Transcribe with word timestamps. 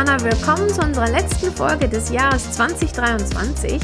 Maisianer, 0.00 0.24
willkommen 0.24 0.70
zu 0.70 0.80
unserer 0.80 1.10
letzten 1.10 1.52
Folge 1.52 1.86
des 1.86 2.10
Jahres 2.10 2.52
2023. 2.52 3.78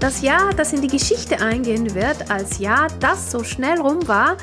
Das 0.00 0.20
Jahr, 0.20 0.52
das 0.52 0.72
in 0.72 0.82
die 0.82 0.88
Geschichte 0.88 1.40
eingehen 1.40 1.94
wird, 1.94 2.28
als 2.28 2.58
Jahr, 2.58 2.88
das 2.98 3.30
so 3.30 3.44
schnell 3.44 3.80
rum 3.80 4.08
war, 4.08 4.36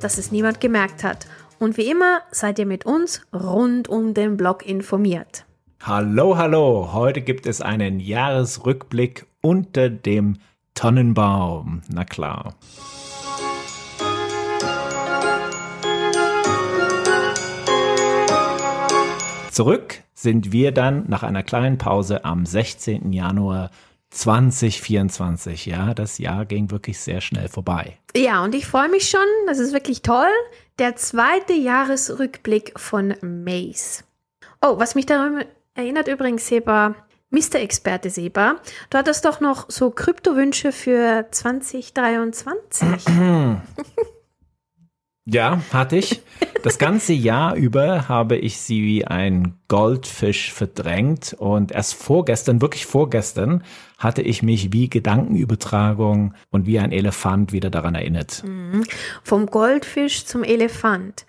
dass 0.00 0.18
es 0.18 0.32
niemand 0.32 0.60
gemerkt 0.60 1.04
hat. 1.04 1.28
Und 1.60 1.76
wie 1.76 1.88
immer 1.88 2.22
seid 2.32 2.58
ihr 2.58 2.66
mit 2.66 2.84
uns 2.84 3.20
rund 3.32 3.86
um 3.86 4.12
den 4.12 4.36
Blog 4.36 4.66
informiert. 4.66 5.44
Hallo, 5.82 6.36
hallo, 6.36 6.92
heute 6.92 7.22
gibt 7.22 7.46
es 7.46 7.60
einen 7.60 8.00
Jahresrückblick 8.00 9.26
unter 9.40 9.88
dem 9.88 10.38
Tonnenbaum. 10.74 11.82
Na 11.92 12.04
klar. 12.04 12.56
Zurück 19.52 19.98
sind 20.14 20.50
wir 20.50 20.72
dann 20.72 21.04
nach 21.10 21.22
einer 21.22 21.42
kleinen 21.42 21.76
Pause 21.76 22.24
am 22.24 22.46
16. 22.46 23.12
Januar 23.12 23.70
2024. 24.08 25.66
Ja, 25.66 25.92
das 25.92 26.16
Jahr 26.16 26.46
ging 26.46 26.70
wirklich 26.70 26.98
sehr 26.98 27.20
schnell 27.20 27.48
vorbei. 27.48 27.98
Ja, 28.16 28.42
und 28.42 28.54
ich 28.54 28.64
freue 28.64 28.88
mich 28.88 29.10
schon, 29.10 29.20
das 29.46 29.58
ist 29.58 29.74
wirklich 29.74 30.00
toll. 30.00 30.30
Der 30.78 30.96
zweite 30.96 31.52
Jahresrückblick 31.52 32.72
von 32.80 33.14
Mace. 33.20 34.04
Oh, 34.62 34.78
was 34.78 34.94
mich 34.94 35.04
daran 35.04 35.44
erinnert 35.74 36.08
übrigens, 36.08 36.46
Seba, 36.48 36.94
Mr. 37.28 37.56
Experte 37.56 38.08
Seba, 38.08 38.56
du 38.88 38.96
hattest 38.96 39.26
doch 39.26 39.40
noch 39.40 39.68
so 39.68 39.90
Kryptowünsche 39.90 40.72
für 40.72 41.26
2023. 41.30 43.04
Ja, 45.24 45.62
hatte 45.72 45.96
ich. 45.96 46.20
Das 46.64 46.78
ganze 46.78 47.12
Jahr 47.12 47.54
über 47.54 48.08
habe 48.08 48.36
ich 48.36 48.58
sie 48.58 48.82
wie 48.82 49.04
ein 49.04 49.58
Goldfisch 49.68 50.52
verdrängt 50.52 51.34
und 51.38 51.72
erst 51.72 51.94
vorgestern, 51.94 52.60
wirklich 52.60 52.86
vorgestern, 52.86 53.64
hatte 53.98 54.22
ich 54.22 54.42
mich 54.42 54.72
wie 54.72 54.88
Gedankenübertragung 54.88 56.34
und 56.50 56.66
wie 56.66 56.78
ein 56.78 56.92
Elefant 56.92 57.52
wieder 57.52 57.70
daran 57.70 57.94
erinnert. 57.94 58.42
Mhm. 58.44 58.84
Vom 59.22 59.46
Goldfisch 59.46 60.24
zum 60.24 60.44
Elefant. 60.44 61.26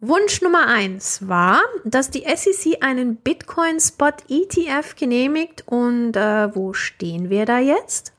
Wunsch 0.00 0.42
Nummer 0.42 0.68
eins 0.68 1.26
war, 1.26 1.60
dass 1.84 2.10
die 2.10 2.22
SEC 2.22 2.84
einen 2.84 3.16
Bitcoin 3.16 3.80
Spot 3.80 4.12
ETF 4.28 4.94
genehmigt 4.94 5.64
und 5.66 6.14
äh, 6.14 6.54
wo 6.54 6.72
stehen 6.72 7.30
wir 7.30 7.46
da 7.46 7.58
jetzt? 7.58 8.12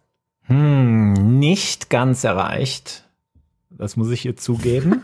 Hm, 0.43 1.39
nicht 1.39 1.89
ganz 1.89 2.25
erreicht. 2.25 3.05
Das 3.79 3.95
muss 3.97 4.11
ich 4.11 4.21
hier 4.21 4.35
zugeben. 4.35 5.01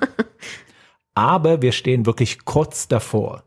Aber 1.16 1.62
wir 1.62 1.72
stehen 1.72 2.06
wirklich 2.06 2.46
kurz 2.46 2.88
davor. 2.88 3.44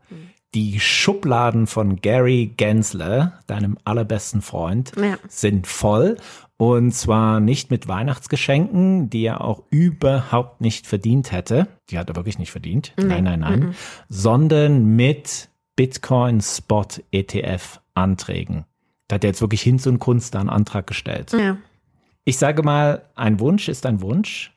Die 0.55 0.79
Schubladen 0.79 1.67
von 1.67 1.97
Gary 1.97 2.51
Gensler, 2.57 3.39
deinem 3.45 3.77
allerbesten 3.85 4.41
Freund, 4.41 4.91
Ja. 4.99 5.17
sind 5.27 5.67
voll. 5.67 6.17
Und 6.57 6.91
zwar 6.93 7.39
nicht 7.39 7.69
mit 7.69 7.87
Weihnachtsgeschenken, 7.87 9.09
die 9.11 9.23
er 9.25 9.41
auch 9.41 9.63
überhaupt 9.69 10.59
nicht 10.61 10.87
verdient 10.87 11.31
hätte. 11.31 11.67
Die 11.91 11.99
hat 11.99 12.09
er 12.09 12.15
wirklich 12.15 12.39
nicht 12.39 12.51
verdient. 12.51 12.93
Nein, 12.97 13.23
nein, 13.25 13.41
nein. 13.41 13.75
Sondern 14.09 14.95
mit 14.95 15.49
Bitcoin 15.75 16.41
Spot 16.41 16.87
ETF 17.11 17.79
Anträgen. 17.93 18.65
Da 19.07 19.15
hat 19.15 19.23
er 19.23 19.29
jetzt 19.29 19.41
wirklich 19.41 19.61
Hinz 19.61 19.85
und 19.85 19.99
Kunst 19.99 20.33
da 20.35 20.39
einen 20.39 20.49
Antrag 20.49 20.87
gestellt. 20.87 21.31
Ja. 21.33 21.57
Ich 22.25 22.37
sage 22.37 22.63
mal, 22.63 23.03
ein 23.15 23.39
Wunsch 23.39 23.69
ist 23.69 23.85
ein 23.85 24.01
Wunsch 24.01 24.51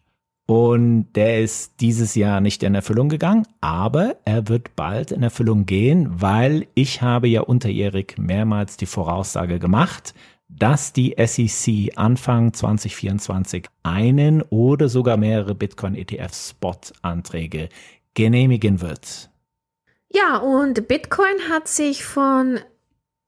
und 0.52 1.06
der 1.14 1.40
ist 1.40 1.80
dieses 1.80 2.14
Jahr 2.14 2.42
nicht 2.42 2.62
in 2.62 2.74
Erfüllung 2.74 3.08
gegangen, 3.08 3.46
aber 3.62 4.16
er 4.26 4.48
wird 4.48 4.76
bald 4.76 5.10
in 5.10 5.22
Erfüllung 5.22 5.64
gehen, 5.64 6.20
weil 6.20 6.66
ich 6.74 7.00
habe 7.00 7.26
ja 7.26 7.40
unterjährig 7.40 8.16
mehrmals 8.18 8.76
die 8.76 8.84
Voraussage 8.84 9.58
gemacht, 9.58 10.12
dass 10.50 10.92
die 10.92 11.14
SEC 11.16 11.96
Anfang 11.96 12.52
2024 12.52 13.66
einen 13.82 14.42
oder 14.42 14.90
sogar 14.90 15.16
mehrere 15.16 15.54
Bitcoin 15.54 15.94
ETF 15.94 16.34
Spot 16.34 16.76
Anträge 17.00 17.70
genehmigen 18.12 18.82
wird. 18.82 19.30
Ja, 20.10 20.36
und 20.36 20.86
Bitcoin 20.86 21.48
hat 21.48 21.66
sich 21.66 22.04
von 22.04 22.58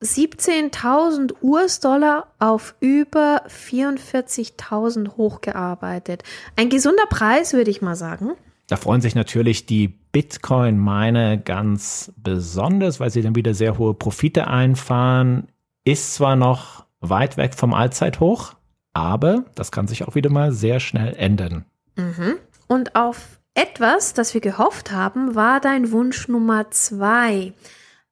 17.000 0.05 1.35
US-Dollar 1.43 2.29
auf 2.39 2.75
über 2.81 3.43
44.000 3.49 5.17
hochgearbeitet. 5.17 6.23
Ein 6.57 6.69
gesunder 6.69 7.07
Preis, 7.09 7.55
würde 7.55 7.71
ich 7.71 7.83
mal 7.83 7.97
sagen. 7.97 8.33
Da 8.67 8.77
freuen 8.77 9.01
sich 9.01 9.15
natürlich 9.15 9.67
die 9.67 9.89
Bitcoin-Miner 9.89 11.39
ganz 11.39 12.13
besonders, 12.17 13.01
weil 13.01 13.11
sie 13.11 13.23
dann 13.23 13.35
wieder 13.35 13.55
sehr 13.55 13.79
hohe 13.79 13.95
Profite 13.95 14.47
einfahren. 14.47 15.49
Ist 15.85 16.15
zwar 16.15 16.37
noch 16.37 16.87
weit 17.01 17.37
weg 17.37 17.55
vom 17.55 17.75
Allzeithoch, 17.75 18.55
aber 18.93 19.45
das 19.55 19.73
kann 19.73 19.87
sich 19.87 20.05
auch 20.05 20.15
wieder 20.15 20.31
mal 20.31 20.53
sehr 20.53 20.81
schnell 20.81 21.15
ändern. 21.17 21.65
Und 22.67 22.97
auf 22.97 23.41
etwas, 23.55 24.15
das 24.15 24.35
wir 24.35 24.41
gehofft 24.41 24.91
haben, 24.93 25.35
war 25.35 25.61
dein 25.61 25.93
Wunsch 25.93 26.29
Nummer 26.29 26.71
zwei. 26.71 27.53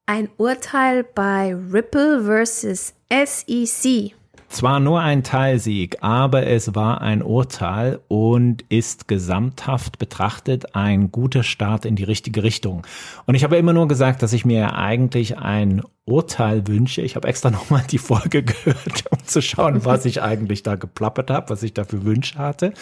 Ein 0.06 0.30
Urteil 0.36 1.04
bei 1.04 1.54
Ripple 1.54 2.24
versus 2.24 2.92
SEC. 3.08 4.16
Zwar 4.48 4.80
nur 4.80 5.00
ein 5.00 5.22
Teilsieg, 5.22 5.98
aber 6.00 6.44
es 6.44 6.74
war 6.74 7.00
ein 7.02 7.22
Urteil 7.22 8.00
und 8.08 8.64
ist 8.68 9.06
gesamthaft 9.06 10.00
betrachtet 10.00 10.74
ein 10.74 11.12
guter 11.12 11.44
Start 11.44 11.84
in 11.84 11.94
die 11.94 12.02
richtige 12.02 12.42
Richtung. 12.42 12.84
Und 13.26 13.36
ich 13.36 13.44
habe 13.44 13.56
immer 13.56 13.72
nur 13.72 13.86
gesagt, 13.86 14.24
dass 14.24 14.32
ich 14.32 14.44
mir 14.44 14.74
eigentlich 14.74 15.38
ein 15.38 15.82
Urteil 16.04 16.66
wünsche. 16.66 17.00
Ich 17.02 17.14
habe 17.14 17.28
extra 17.28 17.50
nochmal 17.52 17.84
die 17.90 17.98
Folge 17.98 18.42
gehört, 18.42 19.04
um 19.10 19.24
zu 19.24 19.40
schauen, 19.40 19.84
was 19.84 20.04
ich 20.04 20.22
eigentlich 20.22 20.62
da 20.62 20.74
geplappert 20.74 21.30
habe, 21.30 21.50
was 21.50 21.62
ich 21.62 21.74
da 21.74 21.84
für 21.84 22.04
Wünsche 22.04 22.38
hatte. 22.38 22.72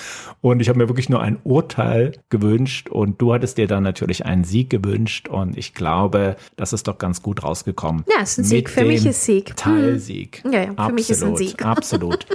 Und 0.41 0.61
ich 0.61 0.69
habe 0.69 0.79
mir 0.79 0.89
wirklich 0.89 1.09
nur 1.09 1.21
ein 1.21 1.39
Urteil 1.45 2.13
gewünscht 2.31 2.89
und 2.89 3.21
du 3.21 3.33
hattest 3.33 3.59
dir 3.59 3.67
dann 3.67 3.83
natürlich 3.83 4.25
einen 4.25 4.45
Sieg 4.45 4.71
gewünscht 4.71 5.29
und 5.29 5.57
ich 5.57 5.75
glaube, 5.75 6.37
das 6.57 6.73
ist 6.73 6.89
doch 6.89 6.99
ganz 6.99 7.23
gut 7.23 7.43
rausgekommen. 7.43 8.05
Ja, 8.09 8.23
ist 8.23 8.39
ein 8.39 8.45
Sieg. 8.45 8.67
Mit 8.67 8.71
Für 8.71 8.85
mich 8.85 9.05
ist 9.05 9.25
Sieg. 9.25 9.57
Teilsieg. 9.57 10.43
Ja, 10.51 10.63
ja, 10.63 10.87
für 10.87 10.93
mich 10.93 11.11
ist 11.11 11.23
ein 11.23 11.37
Sieg. 11.37 11.65
Absolut. 11.65 12.27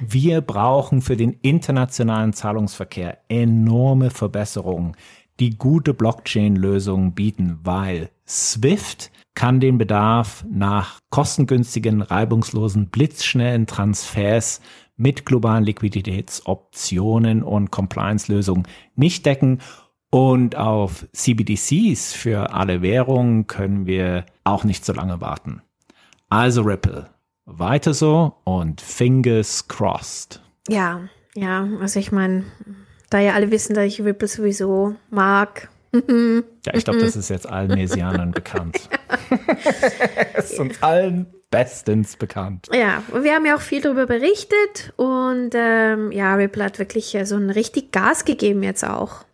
Wir 0.00 0.40
brauchen 0.40 1.02
für 1.02 1.16
den 1.16 1.38
internationalen 1.42 2.32
Zahlungsverkehr 2.32 3.18
enorme 3.28 4.10
Verbesserungen, 4.10 4.96
die 5.40 5.56
gute 5.56 5.94
Blockchain-Lösungen 5.94 7.12
bieten, 7.12 7.58
weil 7.62 8.10
SWIFT 8.26 9.10
kann 9.34 9.60
den 9.60 9.78
Bedarf 9.78 10.44
nach 10.50 10.98
kostengünstigen, 11.10 12.02
reibungslosen, 12.02 12.88
blitzschnellen 12.88 13.66
Transfers 13.66 14.60
mit 14.96 15.24
globalen 15.24 15.64
Liquiditätsoptionen 15.64 17.42
und 17.42 17.70
Compliance-Lösungen 17.70 18.66
nicht 18.94 19.26
decken. 19.26 19.60
Und 20.10 20.56
auf 20.56 21.06
CBDCs 21.12 22.12
für 22.12 22.52
alle 22.52 22.82
Währungen 22.82 23.46
können 23.46 23.86
wir 23.86 24.26
auch 24.44 24.64
nicht 24.64 24.84
so 24.84 24.92
lange 24.92 25.20
warten. 25.22 25.62
Also 26.28 26.62
Ripple, 26.62 27.08
weiter 27.46 27.94
so 27.94 28.34
und 28.44 28.80
fingers 28.80 29.68
crossed. 29.68 30.42
Ja, 30.68 31.08
ja, 31.34 31.66
also 31.80 31.98
ich 31.98 32.12
meine, 32.12 32.44
da 33.08 33.18
ja 33.20 33.32
alle 33.32 33.50
wissen, 33.50 33.74
dass 33.74 33.86
ich 33.86 34.02
Ripple 34.02 34.28
sowieso 34.28 34.94
mag. 35.10 35.70
Ja, 35.92 36.74
ich 36.74 36.84
glaube, 36.84 37.00
das 37.00 37.16
ist 37.16 37.28
jetzt 37.28 37.46
allen 37.48 37.74
Mesianern 37.74 38.30
bekannt. 38.32 38.88
ist 40.36 40.58
uns 40.58 40.82
allen 40.82 41.26
bestens 41.50 42.16
bekannt. 42.16 42.68
Ja, 42.72 43.02
und 43.12 43.24
wir 43.24 43.34
haben 43.34 43.44
ja 43.44 43.54
auch 43.54 43.60
viel 43.60 43.82
darüber 43.82 44.06
berichtet 44.06 44.94
und 44.96 45.50
ähm, 45.54 46.10
ja, 46.10 46.34
Ripple 46.34 46.64
hat 46.64 46.78
wirklich 46.78 47.14
äh, 47.14 47.26
so 47.26 47.36
ein 47.36 47.50
richtig 47.50 47.92
Gas 47.92 48.24
gegeben 48.24 48.62
jetzt 48.62 48.84
auch. 48.84 49.24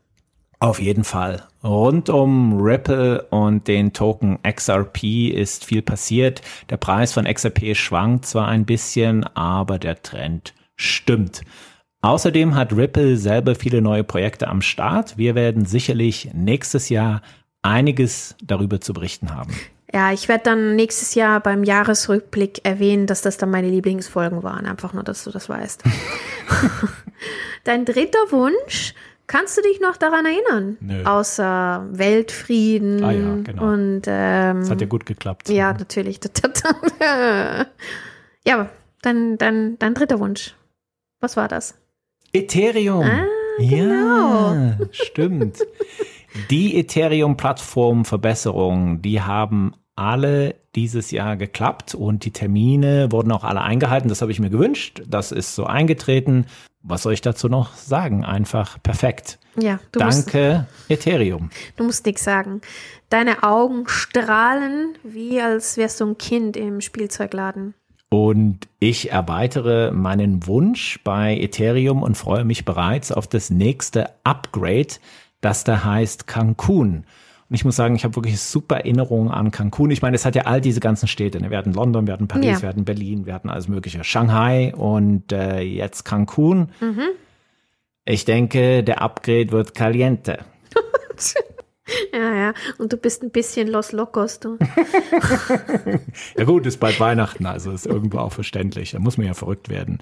Auf 0.61 0.81
jeden 0.81 1.05
Fall. 1.05 1.44
Rund 1.62 2.11
um 2.11 2.61
Ripple 2.61 3.23
und 3.31 3.69
den 3.69 3.93
Token 3.93 4.41
XRP 4.43 5.31
ist 5.32 5.65
viel 5.65 5.82
passiert. 5.82 6.43
Der 6.69 6.77
Preis 6.77 7.12
von 7.12 7.27
XRP 7.27 7.77
schwankt 7.77 8.27
zwar 8.27 8.49
ein 8.49 8.65
bisschen, 8.65 9.25
aber 9.37 9.79
der 9.79 10.03
Trend 10.03 10.55
stimmt. 10.75 11.43
Außerdem 12.00 12.55
hat 12.55 12.73
Ripple 12.73 13.17
selber 13.17 13.55
viele 13.55 13.83
neue 13.83 14.05
Projekte 14.05 14.49
am 14.49 14.62
Start. 14.62 15.19
Wir 15.19 15.35
werden 15.35 15.65
sicherlich 15.65 16.31
nächstes 16.33 16.89
Jahr 16.89 17.23
einiges 17.62 18.37
darüber 18.43 18.81
zu 18.81 18.93
berichten 18.93 19.35
haben. 19.35 19.53
Ja, 19.93 20.12
ich 20.12 20.29
werde 20.29 20.45
dann 20.45 20.77
nächstes 20.77 21.15
Jahr 21.15 21.41
beim 21.41 21.65
Jahresrückblick 21.65 22.65
erwähnen, 22.65 23.06
dass 23.06 23.23
das 23.23 23.37
dann 23.39 23.50
meine 23.50 23.69
Lieblingsfolgen 23.71 24.43
waren. 24.43 24.67
Einfach 24.67 24.93
nur, 24.93 25.03
dass 25.03 25.25
du 25.25 25.31
das 25.31 25.49
weißt. 25.49 25.83
Dein 27.65 27.85
dritter 27.85 28.19
Wunsch, 28.31 28.94
kannst 29.27 29.56
du 29.59 29.62
dich 29.62 29.81
noch 29.81 29.97
daran 29.97 30.25
erinnern? 30.27 30.77
Nö. 30.81 31.05
Außer 31.05 31.87
Weltfrieden 31.91 33.03
Ah 33.03 33.12
ja, 33.12 33.35
genau. 33.43 33.73
und 33.73 34.03
ähm, 34.06 34.61
Das 34.61 34.71
hat 34.71 34.81
ja 34.81 34.87
gut 34.87 35.05
geklappt. 35.06 35.49
ja, 35.49 35.73
natürlich. 35.73 36.21
ja, 38.47 38.69
dann, 39.03 39.39
dann, 39.39 39.79
dein 39.79 39.94
dritter 39.94 40.21
Wunsch. 40.21 40.55
Was 41.21 41.37
war 41.37 41.49
das? 41.49 41.75
Ethereum. 42.33 43.05
Ah, 43.05 43.25
Ja, 43.61 44.79
stimmt. 44.91 45.59
Die 46.51 46.77
Ethereum-Plattform-Verbesserungen, 46.79 49.03
die 49.03 49.21
haben 49.23 49.73
alle 49.97 50.55
dieses 50.77 51.11
Jahr 51.11 51.37
geklappt 51.37 51.95
und 51.95 52.25
die 52.25 52.31
Termine 52.31 53.11
wurden 53.11 53.33
auch 53.33 53.43
alle 53.45 53.63
eingehalten. 53.63 54.09
Das 54.09 54.23
habe 54.23 54.31
ich 54.31 54.39
mir 54.39 54.51
gewünscht. 54.51 55.03
Das 55.09 55.33
ist 55.33 55.55
so 55.57 55.65
eingetreten. 55.65 56.47
Was 56.83 57.03
soll 57.03 57.15
ich 57.15 57.21
dazu 57.21 57.49
noch 57.49 57.75
sagen? 57.75 58.25
Einfach 58.25 58.81
perfekt. 58.83 59.41
Ja, 59.57 59.81
du 59.91 59.99
Danke, 59.99 60.67
musst, 60.69 60.91
Ethereum. 60.91 61.51
Du 61.77 61.83
musst 61.85 62.07
nichts 62.07 62.23
sagen. 62.23 62.61
Deine 63.11 63.43
Augen 63.43 63.89
strahlen, 63.89 64.95
wie 65.03 65.41
als 65.41 65.77
wärst 65.77 65.99
du 66.01 66.07
ein 66.07 66.19
Kind 66.19 66.57
im 66.57 66.81
Spielzeugladen. 66.81 67.75
Und 68.10 68.69
ich 68.81 69.12
erweitere 69.12 69.93
meinen 69.93 70.46
Wunsch 70.46 70.99
bei 71.05 71.37
Ethereum 71.38 72.02
und 72.02 72.16
freue 72.16 72.44
mich 72.44 72.64
bereits 72.64 73.12
auf 73.12 73.26
das 73.26 73.50
nächste 73.50 74.10
Upgrade, 74.25 74.94
das 75.40 75.64
da 75.64 75.84
heißt 75.84 76.26
Cancun. 76.26 77.05
Und 77.50 77.55
ich 77.55 77.64
muss 77.64 77.76
sagen, 77.76 77.96
ich 77.96 78.05
habe 78.05 78.16
wirklich 78.16 78.40
super 78.40 78.76
Erinnerungen 78.76 79.31
an 79.31 79.50
Cancun. 79.50 79.90
Ich 79.90 80.02
meine, 80.02 80.16
es 80.16 80.25
hat 80.25 80.34
ja 80.34 80.43
all 80.43 80.60
diese 80.60 80.81
ganzen 80.81 81.08
Städte. 81.08 81.40
Ne? 81.40 81.50
Wir 81.50 81.58
hatten 81.58 81.72
London, 81.72 82.06
wir 82.06 82.12
hatten 82.12 82.28
Paris, 82.28 82.46
ja. 82.46 82.62
wir 82.62 82.69
hatten 82.69 82.84
Berlin, 82.84 83.26
wir 83.26 83.34
hatten 83.34 83.49
alles 83.49 83.69
Mögliche. 83.69 84.05
Shanghai 84.05 84.75
und 84.75 85.32
äh, 85.32 85.60
jetzt 85.60 86.05
Cancun. 86.05 86.70
Mhm. 86.81 87.08
Ich 88.05 88.25
denke, 88.25 88.82
der 88.84 89.02
Upgrade 89.02 89.50
wird 89.50 89.75
caliente. 89.75 90.38
Ja, 92.12 92.35
ja. 92.35 92.55
Und 92.79 92.93
du 92.93 92.96
bist 92.96 93.23
ein 93.23 93.31
bisschen 93.31 93.69
Los 93.69 93.93
Locos, 93.93 94.40
du. 94.40 94.58
ja 96.37 96.44
gut, 96.44 96.67
ist 96.67 96.79
bald 96.79 97.00
Weihnachten, 97.00 97.46
also 97.46 97.70
ist 97.70 97.87
irgendwo 97.87 98.19
auch 98.19 98.32
verständlich. 98.32 98.93
Da 98.93 98.99
muss 98.99 99.19
man 99.19 99.26
ja 99.26 99.35
verrückt 99.35 99.69
werden. 99.69 99.99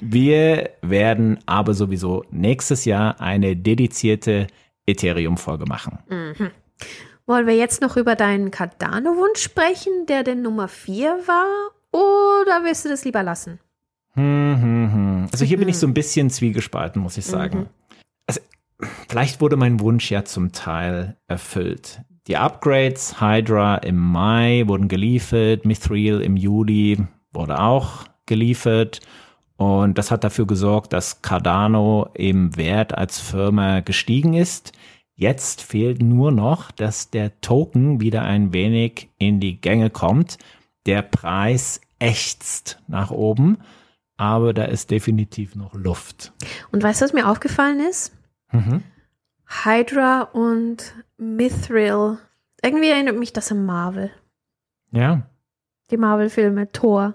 Wir 0.00 0.70
werden 0.82 1.38
aber 1.46 1.74
sowieso 1.74 2.24
nächstes 2.30 2.84
Jahr 2.84 3.20
eine 3.20 3.56
dedizierte 3.56 4.46
Ethereum-Folge 4.86 5.66
machen. 5.66 5.98
Mhm. 6.08 6.50
Wollen 7.26 7.46
wir 7.46 7.56
jetzt 7.56 7.82
noch 7.82 7.96
über 7.96 8.14
deinen 8.14 8.50
Cardano-Wunsch 8.50 9.40
sprechen, 9.40 10.06
der 10.08 10.22
denn 10.22 10.42
Nummer 10.42 10.68
4 10.68 11.22
war? 11.26 11.70
Oder 11.90 12.64
willst 12.64 12.84
du 12.84 12.88
das 12.88 13.04
lieber 13.04 13.22
lassen? 13.22 13.58
Hm, 14.14 14.56
hm, 14.60 14.92
hm. 14.92 15.28
Also 15.32 15.44
hier 15.44 15.58
bin 15.58 15.68
ich 15.68 15.78
so 15.78 15.86
ein 15.86 15.94
bisschen 15.94 16.30
zwiegespalten, 16.30 17.02
muss 17.02 17.16
ich 17.16 17.26
sagen. 17.26 17.58
Mhm. 17.58 17.66
Also 18.26 18.40
vielleicht 19.08 19.40
wurde 19.40 19.56
mein 19.56 19.80
Wunsch 19.80 20.10
ja 20.10 20.24
zum 20.24 20.52
Teil 20.52 21.16
erfüllt. 21.26 22.02
Die 22.26 22.36
Upgrades, 22.36 23.20
Hydra 23.20 23.76
im 23.76 23.96
Mai 23.96 24.64
wurden 24.66 24.88
geliefert, 24.88 25.64
Mithril 25.64 26.20
im 26.20 26.36
Juli 26.36 26.98
wurde 27.32 27.60
auch 27.60 28.04
geliefert. 28.26 29.00
Und 29.56 29.96
das 29.96 30.10
hat 30.10 30.24
dafür 30.24 30.46
gesorgt, 30.46 30.92
dass 30.92 31.22
Cardano 31.22 32.10
im 32.14 32.56
Wert 32.56 32.96
als 32.96 33.20
Firma 33.20 33.80
gestiegen 33.80 34.34
ist. 34.34 34.72
Jetzt 35.14 35.62
fehlt 35.62 36.02
nur 36.02 36.30
noch, 36.30 36.70
dass 36.72 37.10
der 37.10 37.40
Token 37.40 38.00
wieder 38.00 38.22
ein 38.22 38.52
wenig 38.52 39.08
in 39.18 39.40
die 39.40 39.60
Gänge 39.60 39.88
kommt. 39.88 40.36
Der 40.84 41.00
Preis 41.00 41.80
ächzt 41.98 42.82
nach 42.86 43.10
oben, 43.10 43.58
aber 44.18 44.52
da 44.52 44.64
ist 44.64 44.90
definitiv 44.90 45.54
noch 45.54 45.72
Luft. 45.74 46.32
Und 46.70 46.82
weißt 46.82 47.00
du, 47.00 47.04
was 47.06 47.12
mir 47.14 47.28
aufgefallen 47.28 47.80
ist? 47.80 48.12
Mhm. 48.52 48.82
Hydra 49.46 50.22
und 50.22 50.94
Mithril. 51.16 52.18
Irgendwie 52.62 52.90
erinnert 52.90 53.16
mich 53.16 53.32
das 53.32 53.52
an 53.52 53.64
Marvel. 53.64 54.10
Ja. 54.90 55.22
Die 55.90 55.96
Marvel-Filme, 55.96 56.70
Thor. 56.72 57.14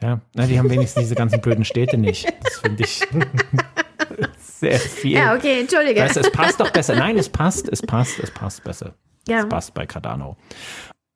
Ja, 0.00 0.20
na, 0.34 0.46
die 0.46 0.58
haben 0.58 0.70
wenigstens 0.70 1.04
diese 1.04 1.14
ganzen 1.14 1.40
blöden 1.40 1.64
Städte 1.64 1.96
nicht. 1.96 2.32
Das 2.42 2.58
finde 2.58 2.84
ich 2.84 3.00
sehr 4.38 4.78
viel. 4.78 5.12
Ja, 5.16 5.34
okay, 5.34 5.60
entschuldige. 5.60 6.00
Weißt, 6.00 6.16
es 6.16 6.30
passt 6.30 6.60
doch 6.60 6.70
besser. 6.70 6.96
Nein, 6.96 7.16
es 7.18 7.28
passt, 7.28 7.68
es 7.68 7.82
passt, 7.82 8.18
es 8.18 8.30
passt 8.30 8.64
besser. 8.64 8.94
Ja. 9.28 9.40
Es 9.40 9.48
passt 9.48 9.74
bei 9.74 9.86
Cardano. 9.86 10.36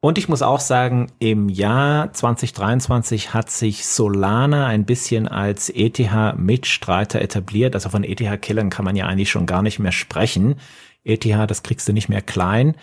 Und 0.07 0.19
ich 0.19 0.29
muss 0.29 0.41
auch 0.41 0.61
sagen, 0.61 1.11
im 1.19 1.49
Jahr 1.49 2.13
2023 2.13 3.35
hat 3.35 3.51
sich 3.51 3.89
Solana 3.89 4.69
ein 4.69 4.85
bisschen 4.85 5.27
als 5.27 5.69
ETH-Mitstreiter 5.69 7.21
etabliert. 7.21 7.75
Also 7.75 7.89
von 7.89 8.05
ETH-Killern 8.05 8.71
kann 8.71 8.85
man 8.85 8.95
ja 8.95 9.07
eigentlich 9.07 9.33
schon 9.33 9.47
gar 9.47 9.63
nicht 9.63 9.81
mehr 9.81 9.91
sprechen. 9.91 10.61
ETH, 11.03 11.25
das 11.25 11.65
kriegst 11.65 11.89
du 11.89 11.93
nicht 11.93 12.09
mehr 12.09 12.23
klein. 12.23 12.77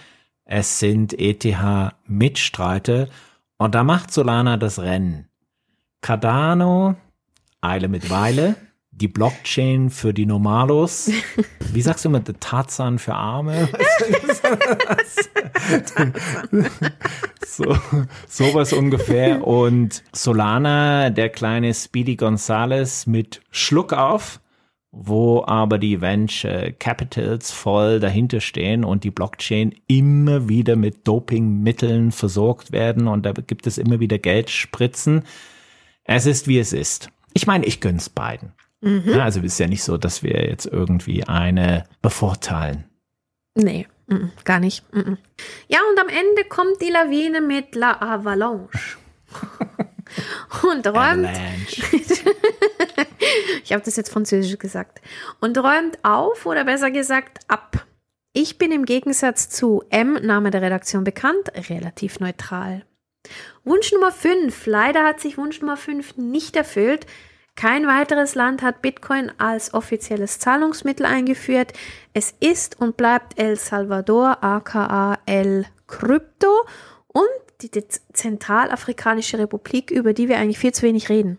Es 0.44 0.80
sind 0.80 1.18
ETH-Mitstreiter. 1.18 3.08
Und 3.58 3.74
da 3.74 3.86
macht 3.86 4.12
Solana 4.12 4.58
das 4.58 4.80
Rennen. 4.80 5.30
Cardano, 6.02 6.96
Eile 7.62 7.88
mit 7.88 8.10
Weile, 8.10 8.58
die 8.96 9.08
Blockchain 9.08 9.90
für 9.90 10.14
die 10.14 10.26
Normalos. 10.26 11.10
Wie 11.72 11.82
sagst 11.82 12.06
du 12.06 12.10
immer, 12.10 12.20
der 12.20 12.40
Tarzan 12.40 13.00
für 13.00 13.16
Arme? 13.16 13.70
so, 17.46 17.76
sowas 18.28 18.74
ungefähr. 18.74 19.46
Und 19.46 20.04
Solana, 20.14 21.10
der 21.10 21.30
kleine 21.30 21.74
Speedy 21.74 22.16
Gonzales 22.16 23.08
mit 23.08 23.42
Schluck 23.50 23.94
auf, 23.94 24.40
wo 24.92 25.44
aber 25.44 25.80
die 25.80 26.02
Venture 26.02 26.72
Capitals 26.74 27.52
voll 27.52 28.00
dahinter 28.00 28.42
stehen 28.42 28.84
und 28.84 29.04
die 29.04 29.12
Blockchain 29.12 29.74
immer 29.88 30.48
wieder 30.48 30.76
mit 30.76 31.08
Dopingmitteln 31.08 32.12
versorgt 32.12 32.72
werden 32.72 33.08
und 33.08 33.26
da 33.26 33.32
gibt 33.32 33.66
es 33.66 33.80
immer 33.80 34.00
wieder 34.00 34.20
Geldspritzen. 34.20 35.24
Es 36.04 36.28
ist, 36.28 36.48
wie 36.48 36.60
es 36.60 36.74
ist. 36.74 37.10
Ich 37.34 37.48
meine, 37.48 37.66
ich 37.66 37.82
gönn's 37.82 38.10
beiden. 38.10 38.54
Mhm. 38.84 39.04
Ja, 39.06 39.24
also 39.24 39.40
ist 39.40 39.60
ja 39.60 39.68
nicht 39.68 39.82
so, 39.82 39.98
dass 39.98 40.24
wir 40.24 40.46
jetzt 40.46 40.66
irgendwie 40.66 41.24
eine 41.24 41.86
bevorteilen. 42.02 42.84
Nee, 43.56 43.88
m 44.10 44.18
-m, 44.18 44.44
gar 44.44 44.60
nicht. 44.60 44.84
M 44.92 45.18
ja, 45.70 45.80
und 45.90 46.00
am 46.00 46.10
Ende 46.10 46.44
kommt 46.50 46.82
die 46.82 46.90
Lawine 46.90 47.40
mit 47.40 47.76
La 47.76 48.02
Avalanche. 48.02 48.98
und 50.64 50.86
räumt. 50.86 51.30
ich 53.64 53.72
habe 53.72 53.84
das 53.86 53.96
jetzt 53.96 54.12
französisch 54.12 54.60
gesagt. 54.60 55.00
Und 55.40 55.58
räumt 55.58 55.98
auf 56.04 56.46
oder 56.46 56.66
besser 56.66 56.92
gesagt 56.92 57.40
ab. 57.48 57.86
Ich 58.34 58.58
bin 58.58 58.74
im 58.74 58.84
Gegensatz 58.84 59.48
zu 59.48 59.84
M, 59.92 60.14
Name 60.22 60.52
der 60.52 60.62
Redaktion 60.62 61.06
bekannt, 61.06 61.54
relativ 61.70 62.20
neutral. 62.20 62.84
Wunsch 63.64 63.94
Nummer 63.94 64.12
5. 64.12 64.66
Leider 64.66 65.06
hat 65.06 65.22
sich 65.22 65.38
Wunsch 65.38 65.62
Nummer 65.62 65.78
5 65.78 66.18
nicht 66.18 66.58
erfüllt. 66.58 67.06
Kein 67.56 67.86
weiteres 67.88 68.36
Land 68.36 68.62
hat 68.62 68.82
Bitcoin 68.82 69.32
als 69.38 69.74
offizielles 69.74 70.40
Zahlungsmittel 70.40 71.06
eingeführt. 71.06 71.74
Es 72.14 72.34
ist 72.40 72.80
und 72.82 72.98
bleibt 72.98 73.40
El 73.40 73.58
Salvador, 73.58 74.44
aka 74.44 75.20
El 75.26 75.66
Krypto 75.88 76.66
und 77.08 77.24
die 77.62 77.70
Zentralafrikanische 78.14 79.38
Republik, 79.38 79.92
über 79.92 80.14
die 80.14 80.28
wir 80.28 80.40
eigentlich 80.40 80.60
viel 80.60 80.74
zu 80.74 80.82
wenig 80.82 81.10
reden. 81.10 81.38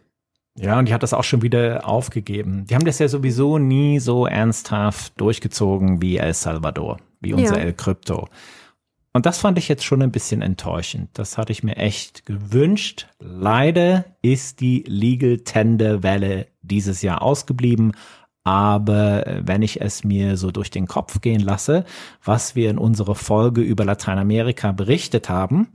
Ja, 0.57 0.79
und 0.79 0.89
die 0.89 0.95
hat 0.95 1.03
das 1.03 1.13
auch 1.13 1.25
schon 1.25 1.43
wieder 1.43 1.87
aufgegeben. 1.87 2.65
Die 2.67 2.77
haben 2.77 2.85
das 2.85 3.01
ja 3.01 3.09
sowieso 3.09 3.59
nie 3.59 3.99
so 3.99 4.27
ernsthaft 4.27 5.21
durchgezogen 5.21 6.01
wie 6.01 6.19
El 6.19 6.33
Salvador, 6.33 6.99
wie 7.21 7.35
unser 7.35 7.59
ja. 7.59 7.65
El 7.65 7.73
Krypto. 7.73 8.29
Und 9.15 9.27
das 9.27 9.39
fand 9.39 9.59
ich 9.59 9.69
jetzt 9.69 9.85
schon 9.85 10.03
ein 10.03 10.11
bisschen 10.11 10.43
enttäuschend. 10.43 11.09
Das 11.15 11.39
hatte 11.39 11.53
ich 11.53 11.63
mir 11.63 11.77
echt 11.77 12.27
gewünscht. 12.27 13.07
Leider 13.21 14.05
ist 14.23 14.61
die 14.61 14.83
Legal 14.89 15.39
Tender 15.39 16.03
Welle 16.03 16.49
dieses 16.63 17.01
Jahr 17.01 17.23
ausgeblieben. 17.23 17.93
Aber 18.43 19.25
wenn 19.41 19.63
ich 19.63 19.81
es 19.81 20.03
mir 20.03 20.37
so 20.37 20.51
durch 20.51 20.71
den 20.71 20.89
Kopf 20.89 21.21
gehen 21.21 21.41
lasse, 21.41 21.85
was 22.25 22.57
wir 22.57 22.69
in 22.69 22.77
unserer 22.77 23.15
Folge 23.15 23.61
über 23.63 23.85
Lateinamerika 23.85 24.73
berichtet 24.73 25.29
haben, 25.29 25.69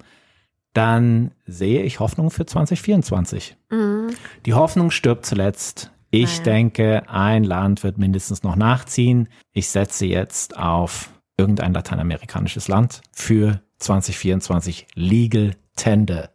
dann 0.74 1.32
sehe 1.48 1.82
ich 1.84 2.02
Hoffnung 2.02 2.32
für 2.32 2.46
2024. 2.46 3.56
Mhm. 3.72 4.10
Die 4.46 4.54
Hoffnung 4.54 4.92
stirbt 4.92 5.26
zuletzt. 5.26 5.92
Ich 6.12 6.40
naja. 6.40 6.44
denke, 6.44 7.10
ein 7.10 7.46
Land 7.46 7.84
wird 7.84 7.98
mindestens 7.98 8.44
noch 8.44 8.58
nachziehen. 8.58 9.30
Ich 9.54 9.70
setze 9.70 10.06
jetzt 10.06 10.58
auf 10.58 11.10
irgendein 11.40 11.74
lateinamerikanisches 11.74 12.68
Land 12.68 13.02
für 13.14 13.62
2024 13.80 14.88
Legal 14.94 15.56
Tender. 15.76 16.30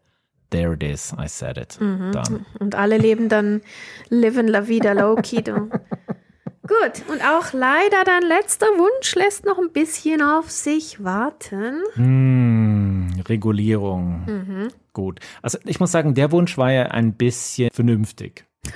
There 0.50 0.72
it 0.72 0.82
is, 0.82 1.12
I 1.18 1.28
said 1.28 1.58
it. 1.58 1.78
Mhm. 1.80 2.12
Und 2.58 2.74
alle 2.74 2.96
leben 2.96 3.28
dann 3.28 3.60
living 4.08 4.48
la 4.48 4.66
vida 4.66 4.92
low-key. 4.92 5.42
Gut, 6.66 7.02
und 7.08 7.20
auch 7.22 7.52
leider 7.52 8.04
dein 8.06 8.22
letzter 8.22 8.66
Wunsch 8.66 9.14
lässt 9.14 9.44
noch 9.44 9.58
ein 9.58 9.70
bisschen 9.72 10.22
auf 10.22 10.50
sich 10.50 11.04
warten. 11.04 11.82
Hm, 11.94 13.08
Regulierung. 13.28 14.24
Mhm. 14.24 14.68
Gut. 14.94 15.20
Also 15.42 15.58
ich 15.66 15.78
muss 15.78 15.92
sagen, 15.92 16.14
der 16.14 16.32
Wunsch 16.32 16.56
war 16.56 16.72
ja 16.72 16.84
ein 16.84 17.12
bisschen 17.12 17.68
vernünftig. 17.70 18.46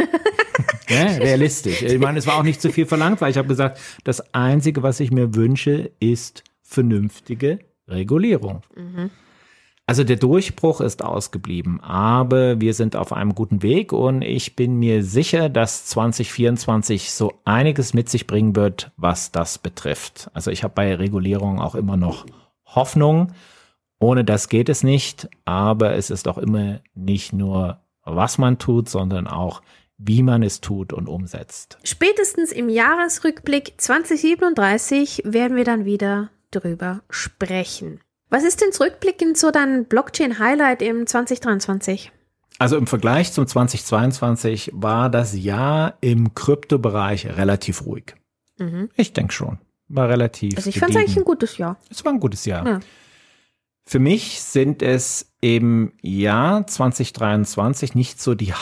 ja, 0.88 1.04
realistisch. 1.04 1.82
Ich 1.82 1.98
meine, 1.98 2.18
es 2.18 2.26
war 2.26 2.36
auch 2.36 2.42
nicht 2.42 2.60
zu 2.60 2.70
viel 2.70 2.86
verlangt, 2.86 3.20
weil 3.20 3.30
ich 3.30 3.38
habe 3.38 3.48
gesagt, 3.48 3.80
das 4.04 4.34
Einzige, 4.34 4.82
was 4.82 5.00
ich 5.00 5.10
mir 5.10 5.34
wünsche, 5.34 5.90
ist 6.00 6.44
vernünftige 6.62 7.60
Regulierung. 7.86 8.62
Mhm. 8.76 9.10
Also 9.86 10.04
der 10.04 10.16
Durchbruch 10.16 10.82
ist 10.82 11.02
ausgeblieben, 11.02 11.80
aber 11.80 12.60
wir 12.60 12.74
sind 12.74 12.94
auf 12.94 13.10
einem 13.10 13.34
guten 13.34 13.62
Weg 13.62 13.94
und 13.94 14.20
ich 14.20 14.54
bin 14.54 14.78
mir 14.78 15.02
sicher, 15.02 15.48
dass 15.48 15.86
2024 15.86 17.10
so 17.10 17.32
einiges 17.46 17.94
mit 17.94 18.10
sich 18.10 18.26
bringen 18.26 18.54
wird, 18.54 18.92
was 18.98 19.32
das 19.32 19.56
betrifft. 19.56 20.30
Also 20.34 20.50
ich 20.50 20.62
habe 20.62 20.74
bei 20.74 20.94
Regulierung 20.94 21.58
auch 21.58 21.74
immer 21.74 21.96
noch 21.96 22.26
Hoffnung 22.66 23.32
Ohne 24.00 24.24
das 24.24 24.48
geht 24.48 24.68
es 24.68 24.82
nicht, 24.84 25.28
aber 25.44 25.94
es 25.94 26.10
ist 26.10 26.28
auch 26.28 26.38
immer 26.38 26.80
nicht 26.94 27.32
nur, 27.32 27.80
was 28.04 28.38
man 28.38 28.58
tut, 28.58 28.88
sondern 28.88 29.26
auch, 29.26 29.62
wie 29.98 30.22
man 30.22 30.42
es 30.42 30.60
tut 30.60 30.92
und 30.92 31.08
umsetzt. 31.08 31.78
Spätestens 31.82 32.52
im 32.52 32.68
Jahresrückblick 32.68 33.74
2037 33.76 35.22
werden 35.24 35.56
wir 35.56 35.64
dann 35.64 35.84
wieder 35.84 36.30
drüber 36.50 37.02
sprechen. 37.10 38.00
Was 38.30 38.44
ist 38.44 38.60
denn 38.60 38.72
zurückblickend 38.72 39.36
so 39.36 39.50
dein 39.50 39.86
Blockchain-Highlight 39.86 40.82
im 40.82 41.06
2023? 41.06 42.12
Also 42.58 42.76
im 42.76 42.86
Vergleich 42.86 43.32
zum 43.32 43.46
2022 43.46 44.72
war 44.74 45.10
das 45.10 45.36
Jahr 45.36 45.96
im 46.00 46.34
Kryptobereich 46.34 47.26
relativ 47.36 47.86
ruhig. 47.86 48.14
Mhm. 48.58 48.90
Ich 48.96 49.12
denke 49.12 49.32
schon. 49.32 49.58
War 49.88 50.08
relativ. 50.08 50.56
Also 50.56 50.68
ich 50.68 50.78
fand 50.78 50.90
es 50.90 50.96
eigentlich 50.96 51.16
ein 51.16 51.24
gutes 51.24 51.56
Jahr. 51.56 51.78
Es 51.90 52.04
war 52.04 52.12
ein 52.12 52.20
gutes 52.20 52.44
Jahr. 52.44 52.66
Ja. 52.66 52.80
Für 53.84 54.00
mich 54.00 54.42
sind 54.42 54.82
es 54.82 55.32
im 55.40 55.92
Jahr 56.02 56.66
2023 56.66 57.94
nicht 57.94 58.20
so 58.20 58.34
die 58.34 58.52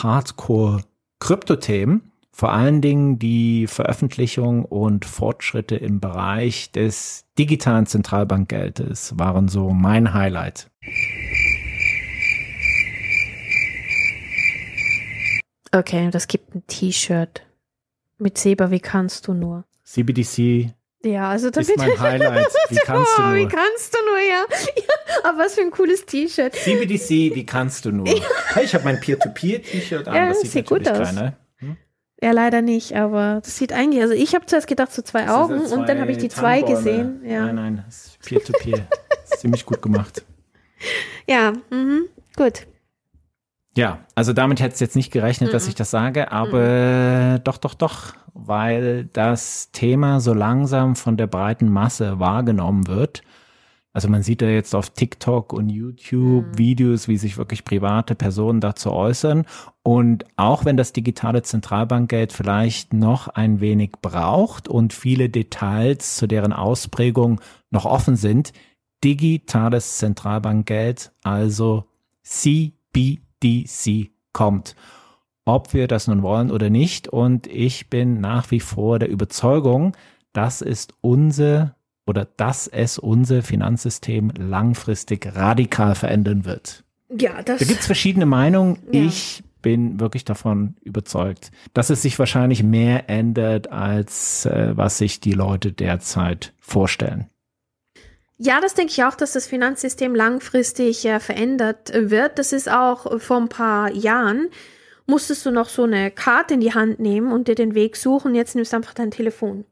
Hardcore-Krypto-Themen, 1.19 2.11
vor 2.31 2.53
allen 2.53 2.81
Dingen 2.81 3.19
die 3.19 3.67
Veröffentlichung 3.67 4.65
und 4.65 5.05
Fortschritte 5.05 5.75
im 5.75 5.99
Bereich 5.99 6.71
des 6.71 7.25
digitalen 7.37 7.85
Zentralbankgeldes 7.85 9.17
waren 9.17 9.47
so 9.47 9.71
mein 9.71 10.13
Highlight. 10.13 10.69
Okay, 15.71 16.09
das 16.11 16.27
gibt 16.27 16.55
ein 16.55 16.65
T-Shirt 16.67 17.45
mit 18.19 18.37
Seba, 18.37 18.71
wie 18.71 18.79
kannst 18.79 19.27
du 19.27 19.33
nur? 19.33 19.65
CBDC 19.83 20.73
ja, 21.05 21.29
also 21.29 21.49
das 21.49 21.69
ist 21.69 21.77
mein 21.77 21.99
Highlight. 21.99 22.47
Wie 22.69 22.75
kannst 22.77 23.17
du 23.17 23.21
nur? 23.21 23.35
Wie 23.35 23.47
kannst 23.47 23.93
du 23.93 23.97
nur, 24.05 24.17
ja. 24.17 24.45
ja 24.75 24.97
aber 25.23 25.39
was 25.39 25.55
für 25.55 25.61
ein 25.61 25.71
cooles 25.71 26.05
T-Shirt. 26.05 26.53
CBDC, 26.53 27.35
wie 27.35 27.45
kannst 27.45 27.85
du 27.85 27.91
nur? 27.91 28.07
Hey, 28.07 28.65
ich 28.65 28.73
habe 28.73 28.83
mein 28.83 28.99
Peer-to-Peer-T-Shirt 28.99 30.07
an. 30.07 30.15
Ja, 30.15 30.27
das 30.29 30.41
sieht, 30.41 30.51
sieht 30.51 30.67
gut 30.67 30.87
aus. 30.87 31.09
Keiner. 31.09 31.37
Hm? 31.57 31.77
Ja, 32.21 32.31
leider 32.31 32.61
nicht, 32.61 32.93
aber 32.95 33.41
das 33.43 33.57
sieht 33.57 33.73
eigentlich, 33.73 34.01
also 34.01 34.13
ich 34.13 34.33
habe 34.35 34.45
zuerst 34.45 34.67
gedacht, 34.67 34.91
so 34.91 35.01
zwei 35.01 35.29
Augen 35.29 35.65
zwei 35.65 35.75
und 35.75 35.89
dann 35.89 35.99
habe 36.01 36.11
ich 36.11 36.17
die 36.17 36.29
zwei 36.29 36.61
gesehen. 36.61 37.21
Ja. 37.25 37.45
Nein, 37.45 37.55
nein, 37.55 37.83
das 37.85 38.05
ist 38.07 38.19
Peer-to-Peer. 38.25 38.77
-Peer. 38.77 38.87
ziemlich 39.37 39.65
gut 39.65 39.81
gemacht. 39.81 40.25
Ja, 41.27 41.53
mhm, 41.69 42.05
gut. 42.35 42.65
Ja, 43.77 43.99
also 44.15 44.33
damit 44.33 44.59
hätte 44.59 44.73
es 44.73 44.79
jetzt 44.79 44.95
nicht 44.95 45.11
gerechnet, 45.11 45.51
mhm. 45.51 45.53
dass 45.53 45.67
ich 45.67 45.75
das 45.75 45.91
sage, 45.91 46.31
aber 46.31 47.37
mhm. 47.37 47.43
doch, 47.43 47.59
doch, 47.59 47.75
doch, 47.75 48.15
weil 48.33 49.05
das 49.13 49.71
Thema 49.71 50.19
so 50.19 50.33
langsam 50.33 50.95
von 50.95 51.15
der 51.15 51.27
breiten 51.27 51.69
Masse 51.69 52.19
wahrgenommen 52.19 52.87
wird. 52.87 53.21
Also 53.93 54.09
man 54.09 54.23
sieht 54.23 54.41
ja 54.41 54.47
jetzt 54.47 54.73
auf 54.73 54.89
TikTok 54.89 55.53
und 55.53 55.69
YouTube 55.69 56.47
mhm. 56.47 56.57
Videos, 56.57 57.07
wie 57.07 57.17
sich 57.17 57.37
wirklich 57.37 57.65
private 57.65 58.15
Personen 58.15 58.61
dazu 58.61 58.91
äußern. 58.91 59.45
Und 59.83 60.25
auch 60.37 60.65
wenn 60.65 60.75
das 60.75 60.91
digitale 60.91 61.43
Zentralbankgeld 61.43 62.33
vielleicht 62.33 62.93
noch 62.93 63.27
ein 63.27 63.59
wenig 63.59 63.91
braucht 64.01 64.67
und 64.67 64.91
viele 64.91 65.29
Details 65.29 66.15
zu 66.15 66.25
deren 66.25 66.51
Ausprägung 66.51 67.41
noch 67.69 67.85
offen 67.85 68.15
sind, 68.15 68.53
digitales 69.03 69.97
Zentralbankgeld, 69.97 71.11
also 71.21 71.85
CBD 73.41 73.65
DC 73.65 74.11
kommt. 74.33 74.75
Ob 75.45 75.73
wir 75.73 75.87
das 75.87 76.07
nun 76.07 76.23
wollen 76.23 76.51
oder 76.51 76.69
nicht. 76.69 77.07
Und 77.07 77.47
ich 77.47 77.89
bin 77.89 78.19
nach 78.19 78.51
wie 78.51 78.59
vor 78.59 78.99
der 78.99 79.09
Überzeugung, 79.09 79.95
dass 80.33 80.61
ist 80.61 80.93
unser 81.01 81.75
oder 82.05 82.25
dass 82.25 82.67
es 82.67 82.97
unser 82.97 83.43
Finanzsystem 83.43 84.31
langfristig 84.37 85.35
radikal 85.35 85.95
verändern 85.95 86.45
wird. 86.45 86.83
Ja, 87.09 87.41
das. 87.41 87.59
Da 87.59 87.65
gibt 87.65 87.81
es 87.81 87.85
verschiedene 87.85 88.25
Meinungen. 88.25 88.79
Ja. 88.91 89.03
Ich 89.03 89.43
bin 89.61 89.99
wirklich 89.99 90.23
davon 90.23 90.75
überzeugt, 90.81 91.51
dass 91.73 91.89
es 91.89 92.01
sich 92.01 92.17
wahrscheinlich 92.19 92.63
mehr 92.63 93.09
ändert, 93.09 93.71
als 93.71 94.45
äh, 94.45 94.77
was 94.77 94.97
sich 94.97 95.19
die 95.19 95.33
Leute 95.33 95.73
derzeit 95.73 96.53
vorstellen. 96.59 97.27
Ja, 98.39 98.61
das 98.61 98.75
denke 98.75 98.91
ich 98.91 99.03
auch, 99.03 99.15
dass 99.15 99.33
das 99.33 99.47
Finanzsystem 99.47 100.13
langfristig 100.13 101.05
äh, 101.05 101.19
verändert 101.19 101.91
wird. 101.93 102.37
Das 102.37 102.53
ist 102.53 102.69
auch 102.69 103.19
vor 103.19 103.37
ein 103.37 103.49
paar 103.49 103.91
Jahren, 103.91 104.49
musstest 105.07 105.45
du 105.45 105.51
noch 105.51 105.69
so 105.69 105.83
eine 105.83 106.11
Karte 106.11 106.53
in 106.53 106.59
die 106.59 106.73
Hand 106.73 106.99
nehmen 106.99 107.31
und 107.31 107.47
dir 107.47 107.55
den 107.55 107.73
Weg 107.73 107.95
suchen. 107.95 108.35
Jetzt 108.35 108.55
nimmst 108.55 108.73
du 108.73 108.77
einfach 108.77 108.93
dein 108.93 109.09
Telefon. 109.09 109.65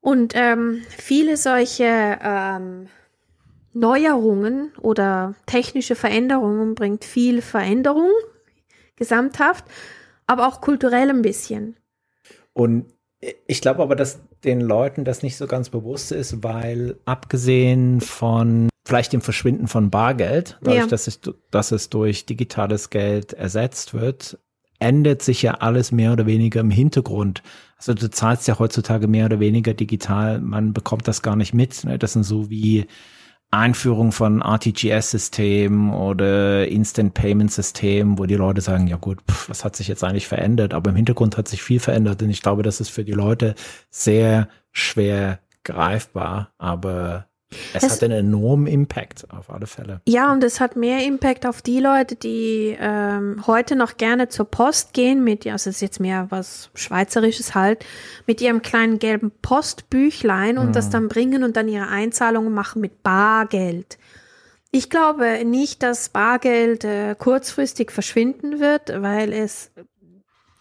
Und 0.00 0.34
ähm, 0.36 0.82
viele 0.90 1.36
solche 1.36 2.18
ähm, 2.22 2.88
Neuerungen 3.72 4.72
oder 4.80 5.34
technische 5.46 5.96
Veränderungen 5.96 6.74
bringt 6.74 7.04
viel 7.04 7.42
Veränderung, 7.42 8.10
gesamthaft, 8.96 9.64
aber 10.26 10.46
auch 10.46 10.60
kulturell 10.60 11.10
ein 11.10 11.22
bisschen. 11.22 11.76
Und 12.52 12.93
ich 13.46 13.60
glaube 13.60 13.82
aber, 13.82 13.96
dass 13.96 14.20
den 14.44 14.60
Leuten 14.60 15.04
das 15.04 15.22
nicht 15.22 15.36
so 15.36 15.46
ganz 15.46 15.70
bewusst 15.70 16.12
ist, 16.12 16.42
weil 16.42 16.96
abgesehen 17.04 18.00
von 18.00 18.68
vielleicht 18.86 19.12
dem 19.12 19.20
Verschwinden 19.20 19.66
von 19.68 19.90
Bargeld, 19.90 20.58
dadurch, 20.62 20.82
ja. 20.82 20.86
dass, 20.86 21.06
es, 21.06 21.20
dass 21.50 21.72
es 21.72 21.90
durch 21.90 22.26
digitales 22.26 22.90
Geld 22.90 23.32
ersetzt 23.32 23.94
wird, 23.94 24.38
ändert 24.78 25.22
sich 25.22 25.42
ja 25.42 25.54
alles 25.54 25.92
mehr 25.92 26.12
oder 26.12 26.26
weniger 26.26 26.60
im 26.60 26.70
Hintergrund. 26.70 27.42
Also 27.78 27.94
du 27.94 28.10
zahlst 28.10 28.46
ja 28.48 28.58
heutzutage 28.58 29.08
mehr 29.08 29.26
oder 29.26 29.40
weniger 29.40 29.72
digital, 29.74 30.40
man 30.40 30.72
bekommt 30.72 31.08
das 31.08 31.22
gar 31.22 31.36
nicht 31.36 31.54
mit. 31.54 31.84
Ne? 31.84 31.98
Das 31.98 32.12
sind 32.12 32.24
so 32.24 32.50
wie 32.50 32.86
Einführung 33.56 34.12
von 34.12 34.42
RTGS-Systemen 34.42 35.92
oder 35.92 36.66
Instant 36.68 37.14
Payment-Systemen, 37.14 38.18
wo 38.18 38.26
die 38.26 38.34
Leute 38.34 38.60
sagen, 38.60 38.86
ja 38.86 38.96
gut, 38.96 39.18
pff, 39.30 39.48
was 39.48 39.64
hat 39.64 39.76
sich 39.76 39.88
jetzt 39.88 40.04
eigentlich 40.04 40.28
verändert? 40.28 40.74
Aber 40.74 40.90
im 40.90 40.96
Hintergrund 40.96 41.36
hat 41.36 41.48
sich 41.48 41.62
viel 41.62 41.80
verändert 41.80 42.22
und 42.22 42.30
ich 42.30 42.42
glaube, 42.42 42.62
das 42.62 42.80
ist 42.80 42.90
für 42.90 43.04
die 43.04 43.12
Leute 43.12 43.54
sehr 43.90 44.48
schwer 44.72 45.40
greifbar. 45.64 46.52
Aber 46.58 47.26
es, 47.72 47.82
es, 47.82 47.92
hat 47.92 48.04
einen 48.04 48.26
enormen 48.26 48.66
Impact 48.66 49.26
auf 49.30 49.50
alle 49.50 49.66
Fälle. 49.66 50.00
Ja, 50.06 50.32
und 50.32 50.42
es 50.44 50.60
hat 50.60 50.76
mehr 50.76 51.04
Impact 51.04 51.46
auf 51.46 51.62
die 51.62 51.80
Leute, 51.80 52.16
die 52.16 52.76
ähm, 52.78 53.42
heute 53.46 53.76
noch 53.76 53.96
gerne 53.96 54.28
zur 54.28 54.46
Post 54.46 54.92
gehen 54.92 55.24
mit, 55.24 55.46
also 55.46 55.70
es 55.70 55.76
ist 55.76 55.82
jetzt 55.82 56.00
mehr 56.00 56.26
was 56.30 56.70
Schweizerisches 56.74 57.54
halt, 57.54 57.84
mit 58.26 58.40
ihrem 58.40 58.62
kleinen 58.62 58.98
gelben 58.98 59.32
Postbüchlein 59.42 60.58
und 60.58 60.68
mhm. 60.68 60.72
das 60.72 60.90
dann 60.90 61.08
bringen 61.08 61.44
und 61.44 61.56
dann 61.56 61.68
ihre 61.68 61.88
Einzahlungen 61.88 62.52
machen 62.52 62.80
mit 62.80 63.02
Bargeld. 63.02 63.98
Ich 64.70 64.90
glaube 64.90 65.44
nicht, 65.44 65.82
dass 65.84 66.08
Bargeld 66.08 66.84
äh, 66.84 67.14
kurzfristig 67.16 67.92
verschwinden 67.92 68.58
wird, 68.58 68.90
weil 69.02 69.32
es 69.32 69.70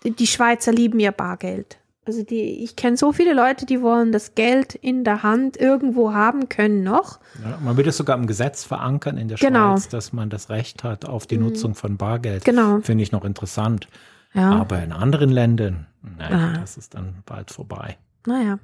die 0.03 0.27
Schweizer 0.27 0.71
lieben 0.71 0.99
ja 0.99 1.11
Bargeld. 1.11 1.77
Also 2.05 2.23
die, 2.23 2.63
ich 2.63 2.75
kenne 2.75 2.97
so 2.97 3.13
viele 3.13 3.33
Leute, 3.33 3.65
die 3.65 3.81
wollen 3.81 4.11
das 4.11 4.35
Geld 4.35 4.75
in 4.75 5.05
der 5.05 5.23
Hand 5.23 5.55
irgendwo 5.55 6.11
haben 6.11 6.49
können 6.49 6.83
noch. 6.83 7.19
Ja, 7.41 7.57
man 7.63 7.77
will 7.77 7.87
es 7.87 7.95
sogar 7.95 8.17
im 8.17 8.27
Gesetz 8.27 8.65
verankern 8.65 9.17
in 9.17 9.29
der 9.29 9.37
genau. 9.37 9.77
Schweiz, 9.77 9.87
dass 9.87 10.11
man 10.11 10.29
das 10.29 10.49
Recht 10.49 10.83
hat 10.83 11.05
auf 11.05 11.27
die 11.27 11.37
mhm. 11.37 11.45
Nutzung 11.45 11.75
von 11.75 11.95
Bargeld. 11.95 12.43
Genau. 12.43 12.81
Finde 12.81 13.03
ich 13.03 13.13
noch 13.13 13.23
interessant. 13.23 13.87
Ja. 14.33 14.51
Aber 14.51 14.83
in 14.83 14.91
anderen 14.91 15.29
Ländern, 15.29 15.87
nein, 16.01 16.33
ah. 16.33 16.57
das 16.59 16.75
ist 16.75 16.93
dann 16.93 17.23
bald 17.25 17.51
vorbei. 17.51 17.97
Naja. 18.25 18.59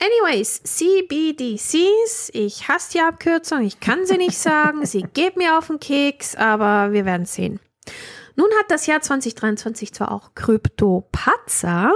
Anyways, 0.00 0.62
CBDCs, 0.62 2.30
ich 2.32 2.68
hasse 2.68 2.92
die 2.92 3.00
Abkürzung, 3.00 3.62
ich 3.62 3.80
kann 3.80 4.06
sie 4.06 4.16
nicht 4.16 4.38
sagen, 4.38 4.86
sie 4.86 5.02
geht 5.02 5.36
mir 5.36 5.58
auf 5.58 5.68
den 5.68 5.78
Keks, 5.78 6.36
aber 6.36 6.92
wir 6.92 7.04
werden 7.04 7.26
sehen. 7.26 7.60
Nun 8.34 8.48
hat 8.60 8.70
das 8.70 8.86
Jahr 8.86 9.00
2023 9.00 9.92
zwar 9.92 10.12
auch 10.12 10.34
Krypto-Patzer, 10.34 11.92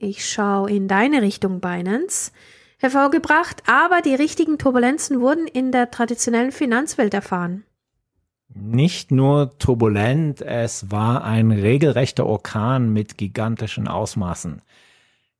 ich 0.00 0.26
schaue 0.26 0.70
in 0.70 0.88
deine 0.88 1.22
Richtung, 1.22 1.60
Binance, 1.60 2.32
hervorgebracht, 2.78 3.62
aber 3.66 4.00
die 4.00 4.14
richtigen 4.14 4.58
Turbulenzen 4.58 5.20
wurden 5.20 5.46
in 5.46 5.70
der 5.70 5.90
traditionellen 5.90 6.52
Finanzwelt 6.52 7.12
erfahren. 7.12 7.64
Nicht 8.52 9.12
nur 9.12 9.56
turbulent, 9.58 10.40
es 10.40 10.90
war 10.90 11.22
ein 11.24 11.52
regelrechter 11.52 12.26
Orkan 12.26 12.92
mit 12.92 13.18
gigantischen 13.18 13.86
Ausmaßen. 13.86 14.62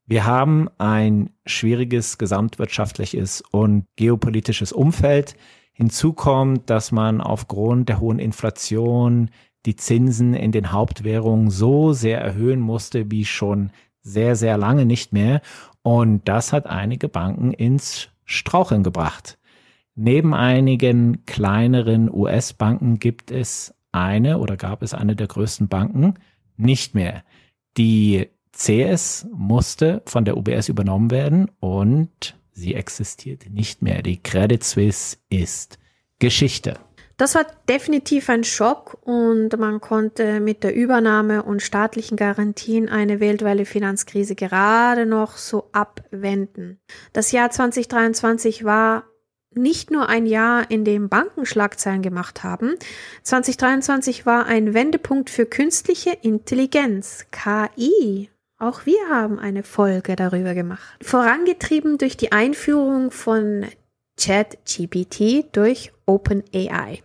Wir 0.07 0.27
haben 0.27 0.69
ein 0.79 1.31
schwieriges 1.47 2.19
gesamtwirtschaftliches 2.19 3.43
und 3.51 3.87
geopolitisches 3.97 4.73
Umfeld. 4.73 5.35
Hinzu 5.73 6.13
kommt, 6.13 6.69
dass 6.69 6.93
man 6.93 7.21
aufgrund 7.21 7.89
der 7.89 8.01
hohen 8.01 8.19
Inflation 8.19 9.31
die 9.67 9.77
Zinsen 9.77 10.35
in 10.35 10.53
den 10.53 10.73
Hauptwährungen 10.73 11.51
so 11.51 11.93
sehr 11.93 12.21
erhöhen 12.21 12.61
musste 12.61 13.11
wie 13.11 13.25
schon 13.25 13.71
sehr, 14.03 14.37
sehr 14.37 14.57
lange 14.57 14.87
nicht 14.87 15.13
mehr. 15.13 15.41
Und 15.83 16.29
das 16.29 16.53
hat 16.53 16.67
einige 16.67 17.09
Banken 17.09 17.53
ins 17.53 18.09
Straucheln 18.25 18.83
gebracht. 18.83 19.39
Neben 19.95 20.35
einigen 20.35 21.25
kleineren 21.27 22.13
US-Banken 22.13 22.99
gibt 22.99 23.31
es 23.31 23.75
eine 23.93 24.39
oder 24.39 24.57
gab 24.57 24.83
es 24.83 24.95
eine 24.95 25.17
der 25.17 25.27
größten 25.27 25.69
Banken 25.69 26.15
nicht 26.57 26.95
mehr. 26.95 27.25
Die 27.77 28.29
CS 28.53 29.27
musste 29.33 30.03
von 30.07 30.25
der 30.25 30.37
UBS 30.37 30.69
übernommen 30.69 31.11
werden 31.11 31.51
und 31.61 32.37
sie 32.53 32.75
existiert 32.75 33.49
nicht 33.51 33.83
mehr. 33.83 34.03
Die 34.03 34.23
Credit 34.23 34.63
Suisse 34.63 35.17
ist 35.29 35.79
Geschichte. 36.19 36.79
Das 37.21 37.35
war 37.35 37.45
definitiv 37.69 38.31
ein 38.31 38.45
Schock 38.45 38.97
und 39.03 39.51
man 39.59 39.83
konnte 39.83 40.41
mit 40.41 40.65
der 40.65 40.75
Übernahme 40.75 41.43
und 41.43 41.61
staatlichen 41.61 42.17
Garantien 42.17 42.89
eine 42.89 43.21
weltweite 43.21 43.67
Finanzkrise 43.67 44.35
gerade 44.35 45.05
noch 45.05 45.37
so 45.37 45.69
abwenden. 45.73 46.81
Das 47.13 47.31
Jahr 47.31 47.51
2023 47.51 48.65
war 48.65 49.05
nicht 49.55 49.91
nur 49.91 50.09
ein 50.09 50.25
Jahr, 50.25 50.71
in 50.71 50.87
dem 50.87 51.11
Banken 51.11 51.45
Schlagzeilen 51.45 52.01
gemacht 52.01 52.43
haben. 52.43 52.77
2023 53.25 54.25
war 54.25 54.47
ein 54.47 54.73
Wendepunkt 54.73 55.29
für 55.29 55.45
künstliche 55.45 56.17
Intelligenz, 56.23 57.27
KI. 57.33 58.31
Auch 58.57 58.87
wir 58.87 59.11
haben 59.11 59.39
eine 59.39 59.63
Folge 59.63 60.17
darüber 60.17 60.55
gemacht. 60.55 60.97
Vorangetrieben 61.03 61.99
durch 61.99 62.17
die 62.17 62.33
Einführung 62.33 63.11
von 63.11 63.67
ChatGPT 64.19 65.55
durch 65.55 65.93
OpenAI. 66.07 67.03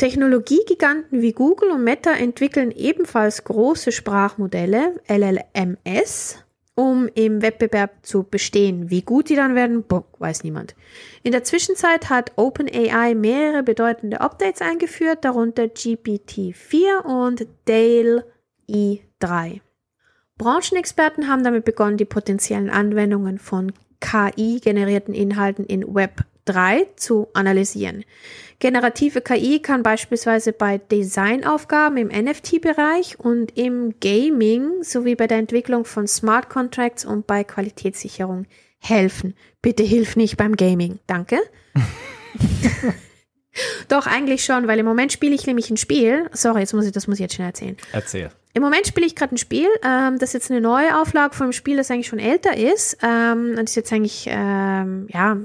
Technologiegiganten 0.00 1.20
wie 1.20 1.34
Google 1.34 1.72
und 1.72 1.84
Meta 1.84 2.12
entwickeln 2.12 2.70
ebenfalls 2.70 3.44
große 3.44 3.92
Sprachmodelle, 3.92 4.98
LLMS, 5.06 6.42
um 6.74 7.06
im 7.14 7.42
Wettbewerb 7.42 7.90
zu 8.00 8.22
bestehen. 8.22 8.88
Wie 8.88 9.02
gut 9.02 9.28
die 9.28 9.34
dann 9.34 9.54
werden, 9.54 9.82
boah, 9.82 10.06
weiß 10.18 10.42
niemand. 10.42 10.74
In 11.22 11.32
der 11.32 11.44
Zwischenzeit 11.44 12.08
hat 12.08 12.32
OpenAI 12.36 13.14
mehrere 13.14 13.62
bedeutende 13.62 14.22
Updates 14.22 14.62
eingeführt, 14.62 15.22
darunter 15.22 15.64
GPT-4 15.64 17.04
und 17.04 17.46
Dale 17.66 18.24
E3. 18.70 19.60
Branchenexperten 20.38 21.28
haben 21.28 21.44
damit 21.44 21.66
begonnen, 21.66 21.98
die 21.98 22.06
potenziellen 22.06 22.70
Anwendungen 22.70 23.38
von 23.38 23.70
KI-generierten 24.00 25.12
Inhalten 25.12 25.66
in 25.66 25.94
Web 25.94 26.24
3 26.50 26.86
zu 26.96 27.28
analysieren. 27.34 28.04
Generative 28.58 29.22
KI 29.22 29.60
kann 29.60 29.82
beispielsweise 29.82 30.52
bei 30.52 30.78
Designaufgaben 30.78 31.96
im 31.96 32.08
NFT-Bereich 32.08 33.18
und 33.18 33.56
im 33.56 33.94
Gaming 34.00 34.82
sowie 34.82 35.14
bei 35.14 35.26
der 35.26 35.38
Entwicklung 35.38 35.86
von 35.86 36.06
Smart 36.06 36.50
Contracts 36.50 37.06
und 37.06 37.26
bei 37.26 37.42
Qualitätssicherung 37.42 38.46
helfen. 38.78 39.34
Bitte 39.62 39.82
hilf 39.82 40.16
nicht 40.16 40.36
beim 40.36 40.56
Gaming. 40.56 40.98
Danke. 41.06 41.38
Doch, 43.88 44.06
eigentlich 44.06 44.44
schon, 44.44 44.68
weil 44.68 44.78
im 44.78 44.86
Moment 44.86 45.12
spiele 45.12 45.34
ich 45.34 45.46
nämlich 45.46 45.70
ein 45.70 45.76
Spiel. 45.76 46.28
Sorry, 46.32 46.60
jetzt 46.60 46.74
muss 46.74 46.84
ich, 46.84 46.92
das 46.92 47.06
muss 47.06 47.16
ich 47.16 47.22
jetzt 47.22 47.34
schnell 47.34 47.48
erzählen. 47.48 47.76
Erzähl. 47.92 48.30
Im 48.52 48.62
Moment 48.62 48.86
spiele 48.86 49.06
ich 49.06 49.14
gerade 49.14 49.34
ein 49.34 49.38
Spiel, 49.38 49.68
ähm, 49.84 50.18
das 50.18 50.32
jetzt 50.32 50.50
eine 50.50 50.60
neue 50.60 51.00
Auflage 51.00 51.34
von 51.34 51.44
einem 51.44 51.52
Spiel, 51.52 51.76
das 51.76 51.90
eigentlich 51.90 52.08
schon 52.08 52.18
älter 52.18 52.56
ist. 52.56 52.98
Ähm, 53.02 53.54
und 53.56 53.64
ist 53.64 53.76
jetzt 53.76 53.92
eigentlich, 53.92 54.26
ähm, 54.28 55.06
ja, 55.10 55.36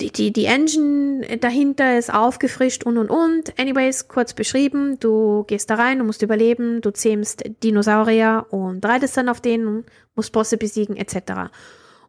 die, 0.00 0.10
die, 0.10 0.32
die 0.32 0.46
Engine 0.46 1.38
dahinter 1.38 1.98
ist 1.98 2.12
aufgefrischt 2.12 2.84
und 2.84 2.98
und 2.98 3.10
und. 3.10 3.58
Anyways, 3.58 4.08
kurz 4.08 4.32
beschrieben, 4.32 4.98
du 4.98 5.44
gehst 5.44 5.70
da 5.70 5.74
rein, 5.74 5.98
du 5.98 6.04
musst 6.04 6.22
überleben, 6.22 6.80
du 6.80 6.90
zähmst 6.90 7.44
Dinosaurier 7.62 8.46
und 8.50 8.84
reitest 8.84 9.16
dann 9.16 9.28
auf 9.28 9.40
denen, 9.40 9.84
musst 10.14 10.32
Bosse 10.32 10.56
besiegen, 10.56 10.96
etc. 10.96 11.50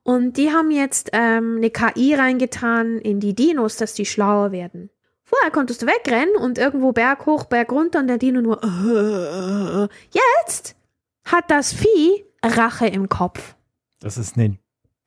Und 0.03 0.37
die 0.37 0.51
haben 0.51 0.71
jetzt 0.71 1.09
ähm, 1.13 1.57
eine 1.57 1.69
KI 1.69 2.15
reingetan 2.15 2.97
in 2.97 3.19
die 3.19 3.35
Dinos, 3.35 3.77
dass 3.77 3.93
die 3.93 4.05
schlauer 4.05 4.51
werden. 4.51 4.89
Vorher 5.23 5.51
konntest 5.51 5.81
du 5.81 5.85
wegrennen 5.85 6.35
und 6.35 6.57
irgendwo 6.57 6.91
Berg 6.91 7.25
hoch, 7.25 7.45
Berg 7.45 7.71
runter 7.71 7.99
und 7.99 8.07
der 8.07 8.17
Dino 8.17 8.41
nur. 8.41 8.61
Äh, 8.63 9.87
jetzt 10.11 10.75
hat 11.23 11.49
das 11.49 11.71
Vieh 11.73 12.25
Rache 12.43 12.87
im 12.87 13.07
Kopf. 13.07 13.55
Das 13.99 14.17
ist 14.17 14.35
eine 14.37 14.57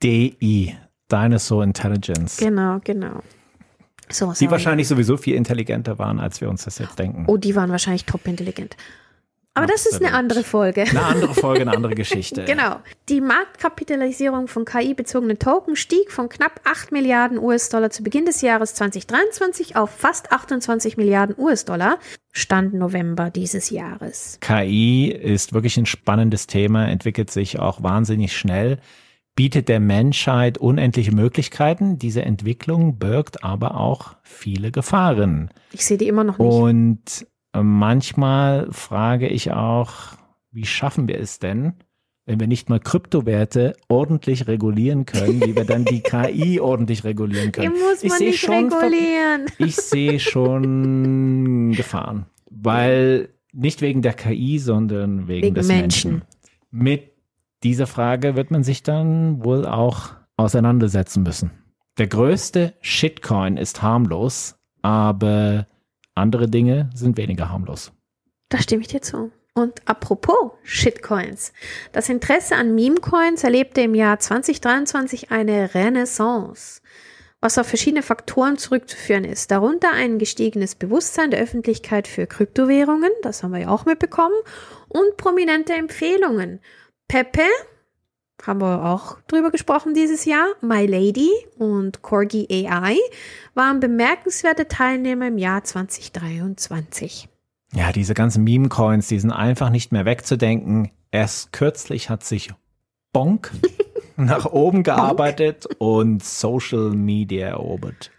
DI, 0.03 0.77
Dinosaur 1.11 1.63
Intelligence. 1.65 2.37
Genau, 2.37 2.81
genau. 2.83 3.21
So, 4.11 4.33
Die 4.33 4.51
wahrscheinlich 4.51 4.89
sowieso 4.89 5.17
viel 5.17 5.35
intelligenter 5.35 5.99
waren, 5.99 6.21
als 6.21 6.41
wir 6.41 6.49
uns 6.49 6.65
das 6.65 6.79
jetzt 6.79 6.99
denken. 6.99 7.25
Oh, 7.27 7.37
die 7.37 7.57
waren 7.57 7.71
wahrscheinlich 7.71 8.05
top 8.05 8.27
intelligent. 8.27 8.77
Aber 9.57 9.67
das 9.67 9.87
ist 9.87 9.95
eine 9.95 10.07
Absolut. 10.07 10.19
andere 10.19 10.43
Folge. 10.43 10.83
Eine 10.83 11.03
andere 11.05 11.35
Folge, 11.41 11.61
eine 11.61 11.71
andere 11.71 11.95
Geschichte. 11.95 12.45
Genau. 12.45 12.81
Die 13.09 13.21
Marktkapitalisierung 13.21 14.49
von 14.49 14.65
KI-bezogenen 14.65 15.39
Token 15.39 15.77
stieg 15.77 16.11
von 16.11 16.29
knapp 16.29 16.61
8 16.65 16.91
Milliarden 16.91 17.39
US-Dollar 17.39 17.91
zu 17.91 18.03
Beginn 18.03 18.27
des 18.27 18.41
Jahres 18.41 18.75
2023 18.75 19.77
auf 19.77 19.91
fast 19.91 20.33
28 20.33 20.97
Milliarden 20.97 21.37
US-Dollar, 21.39 21.99
Stand 22.33 22.75
November 22.75 23.31
dieses 23.31 23.71
Jahres. 23.71 24.39
KI 24.41 25.07
ist 25.09 25.53
wirklich 25.53 25.77
ein 25.77 25.87
spannendes 25.87 26.49
Thema, 26.49 26.89
entwickelt 26.89 27.31
sich 27.31 27.61
auch 27.61 27.81
wahnsinnig 27.81 28.37
schnell, 28.37 28.79
bietet 29.35 29.69
der 29.69 29.81
Menschheit 29.81 30.59
unendliche 30.59 31.13
Möglichkeiten. 31.13 31.99
Diese 31.99 32.23
Entwicklung 32.23 32.99
birgt 32.99 33.43
aber 33.43 33.77
auch 33.77 34.17
viele 34.23 34.71
Gefahren. 34.71 35.51
Ich 35.73 35.85
sehe 35.85 35.99
die 35.99 36.09
immer 36.09 36.25
noch 36.25 36.39
nicht. 36.39 36.49
Und 36.49 37.27
äh, 37.53 37.63
manchmal 37.63 38.69
frage 38.71 39.29
ich 39.29 39.53
auch, 39.53 39.93
wie 40.53 40.67
schaffen 40.67 41.09
wir 41.09 41.19
es 41.19 41.41
denn, 41.41 41.75
wenn 42.27 42.41
wir 42.41 42.47
nicht 42.47 42.71
mal 42.71 42.81
Kryptowerte 42.81 43.75
ordentlich 43.89 44.47
regulieren 44.47 45.05
können, 45.05 45.43
wie 45.45 45.57
wir 45.57 45.65
dann 45.65 45.85
die 45.85 46.01
KI 46.03 46.61
ordentlich 46.61 47.05
regulieren 47.05 47.47
die 47.47 47.61
können? 47.61 47.73
muss 47.73 48.03
Ich 48.03 48.11
man 48.11 48.19
sehe 48.19 48.29
nicht 48.29 48.41
schon 48.41 48.73
regulieren. 48.73 49.47
Ich 49.59 49.77
sehe 49.77 50.21
schon 50.21 51.73
Gefahren, 51.73 52.27
weil 52.51 53.31
nicht 53.53 53.83
wegen 53.83 54.03
der 54.03 54.15
KI, 54.15 54.59
sondern 54.59 55.29
wegen, 55.29 55.47
Wegen 55.47 55.55
des 55.55 55.69
Menschen. 55.69 56.11
Menschen. 56.11 56.29
Mit 56.71 57.14
dieser 57.65 57.87
Frage 57.87 58.37
wird 58.37 58.51
man 58.51 58.63
sich 58.63 58.83
dann 58.83 59.43
wohl 59.43 59.67
auch 59.67 60.11
auseinandersetzen 60.37 61.23
müssen. 61.23 61.51
Der 61.99 62.07
größte 62.07 62.75
Shitcoin 62.81 63.57
ist 63.57 63.83
harmlos, 63.83 64.57
aber 64.83 65.67
andere 66.15 66.49
Dinge 66.49 66.91
sind 66.95 67.17
weniger 67.17 67.51
harmlos. 67.51 67.93
Da 68.51 68.59
stimme 68.59 68.83
ich 68.83 68.89
dir 68.89 69.01
zu. 69.01 69.33
Und 69.55 69.81
apropos 69.87 70.51
Shitcoins. 70.65 71.53
Das 71.93 72.09
Interesse 72.09 72.57
an 72.57 72.75
Meme-Coins 72.75 73.45
erlebte 73.45 73.83
im 73.83 73.95
Jahr 73.95 74.19
2023 74.19 75.31
eine 75.31 75.75
Renaissance, 75.75 76.83
was 77.41 77.57
auf 77.57 77.69
verschiedene 77.69 78.03
Faktoren 78.03 78.59
zurückzuführen 78.59 79.25
ist. 79.25 79.53
Darunter 79.53 79.93
ein 79.93 80.19
gestiegenes 80.19 80.75
Bewusstsein 80.75 81.31
der 81.31 81.41
Öffentlichkeit 81.41 82.09
für 82.09 82.27
Kryptowährungen, 82.27 83.11
das 83.23 83.45
haben 83.45 83.53
wir 83.53 83.61
ja 83.61 83.69
auch 83.69 83.87
mitbekommen, 83.87 84.35
und 84.89 85.17
prominente 85.17 85.73
Empfehlungen. 85.75 86.61
Pepe, 87.09 87.43
haben 88.43 88.61
wir 88.61 88.85
auch 88.85 89.21
drüber 89.29 89.51
gesprochen 89.51 89.95
dieses 89.95 90.25
Jahr, 90.25 90.47
My 90.61 90.87
Lady 90.87 91.31
und 91.59 92.03
Corgi 92.03 92.47
AI 92.51 92.97
waren 93.55 93.81
bemerkenswerte 93.81 94.69
Teilnehmer 94.69 95.29
im 95.29 95.39
Jahr 95.39 95.65
2023. 95.65 97.29
Ja, 97.75 97.93
diese 97.93 98.15
ganzen 98.15 98.45
Meme-Coins, 98.45 99.09
die 99.09 99.19
sind 99.19 99.33
einfach 99.33 99.71
nicht 99.71 99.93
mehr 99.93 100.05
wegzudenken. 100.05 100.91
Erst 101.11 101.53
kürzlich 101.53 102.11
hat 102.11 102.25
sich 102.25 102.53
Bonk 103.13 103.51
nach 104.17 104.47
oben 104.47 104.83
gearbeitet 104.83 105.67
und 105.79 106.23
Social 106.23 106.91
Media 106.91 107.49
erobert. 107.49 108.11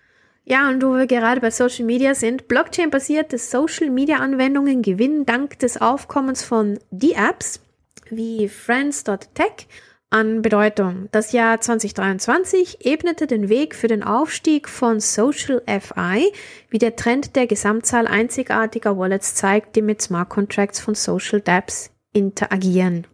Ja, 0.44 0.70
und 0.70 0.84
wo 0.84 0.94
wir 0.94 1.08
gerade 1.08 1.42
bei 1.42 1.50
Social 1.50 1.86
Media 1.86 2.14
sind, 2.14 2.48
Blockchain-basierte 2.48 3.38
Social 3.38 3.90
Media-Anwendungen 3.90 4.82
gewinnen 4.82 5.26
dank 5.26 5.58
des 5.60 5.82
Aufkommens 5.82 6.44
von 6.44 6.78
D-Apps 6.92 7.62
wie 8.10 8.48
Friends.tech 8.48 9.68
an 10.10 10.42
Bedeutung. 10.42 11.10
Das 11.12 11.32
Jahr 11.32 11.60
2023 11.60 12.86
ebnete 12.86 13.28
den 13.28 13.50
Weg 13.50 13.76
für 13.76 13.88
den 13.88 14.04
Aufstieg 14.04 14.70
von 14.70 15.00
Social 15.00 15.62
FI, 15.68 16.32
wie 16.70 16.78
der 16.78 16.96
Trend 16.96 17.36
der 17.36 17.48
Gesamtzahl 17.48 18.08
einzigartiger 18.08 18.98
Wallets 18.98 19.36
zeigt, 19.36 19.76
die 19.76 19.82
mit 19.82 20.02
Smart 20.02 20.30
Contracts 20.30 20.80
von 20.80 20.96
Social 20.96 21.42
Dapps 21.42 21.92
interagieren. 22.14 23.08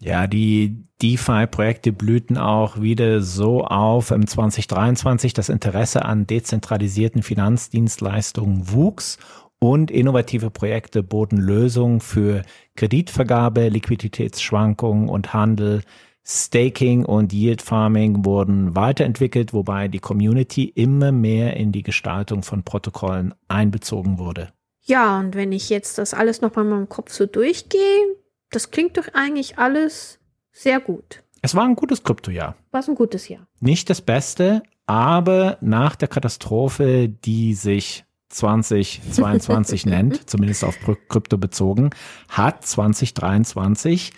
Ja, 0.00 0.26
die 0.26 0.84
DeFi-Projekte 1.02 1.92
blühten 1.92 2.36
auch 2.38 2.80
wieder 2.80 3.20
so 3.20 3.64
auf 3.64 4.10
im 4.10 4.26
2023. 4.26 5.34
Das 5.34 5.48
Interesse 5.48 6.04
an 6.04 6.26
dezentralisierten 6.26 7.22
Finanzdienstleistungen 7.22 8.70
wuchs 8.70 9.18
und 9.58 9.90
innovative 9.90 10.50
Projekte 10.50 11.02
boten 11.02 11.38
Lösungen 11.38 12.00
für 12.00 12.42
Kreditvergabe, 12.76 13.68
Liquiditätsschwankungen 13.68 15.08
und 15.08 15.32
Handel. 15.32 15.82
Staking 16.26 17.04
und 17.04 17.32
Yield 17.32 17.60
Farming 17.60 18.24
wurden 18.24 18.74
weiterentwickelt, 18.74 19.52
wobei 19.52 19.88
die 19.88 19.98
Community 19.98 20.64
immer 20.64 21.12
mehr 21.12 21.56
in 21.56 21.70
die 21.70 21.82
Gestaltung 21.82 22.42
von 22.42 22.62
Protokollen 22.62 23.34
einbezogen 23.48 24.18
wurde. 24.18 24.52
Ja, 24.80 25.18
und 25.18 25.34
wenn 25.34 25.52
ich 25.52 25.70
jetzt 25.70 25.98
das 25.98 26.14
alles 26.14 26.40
noch 26.40 26.54
mal 26.56 26.62
in 26.62 26.70
meinem 26.70 26.88
Kopf 26.88 27.12
so 27.12 27.26
durchgehe, 27.26 28.16
das 28.50 28.70
klingt 28.70 28.96
doch 28.96 29.08
eigentlich 29.12 29.58
alles 29.58 30.18
sehr 30.52 30.80
gut. 30.80 31.22
Es 31.42 31.54
war 31.54 31.64
ein 31.64 31.76
gutes 31.76 32.02
Kryptojahr. 32.02 32.56
War 32.70 32.88
ein 32.88 32.94
gutes 32.94 33.28
Jahr. 33.28 33.46
Nicht 33.60 33.90
das 33.90 34.00
Beste, 34.00 34.62
aber 34.86 35.58
nach 35.60 35.96
der 35.96 36.08
Katastrophe, 36.08 37.08
die 37.08 37.54
sich 37.54 38.04
2022 38.34 39.86
nennt, 39.86 40.28
zumindest 40.28 40.64
auf 40.64 40.78
Krypto 41.08 41.38
bezogen, 41.38 41.90
hat 42.28 42.64
2023, 42.66 44.12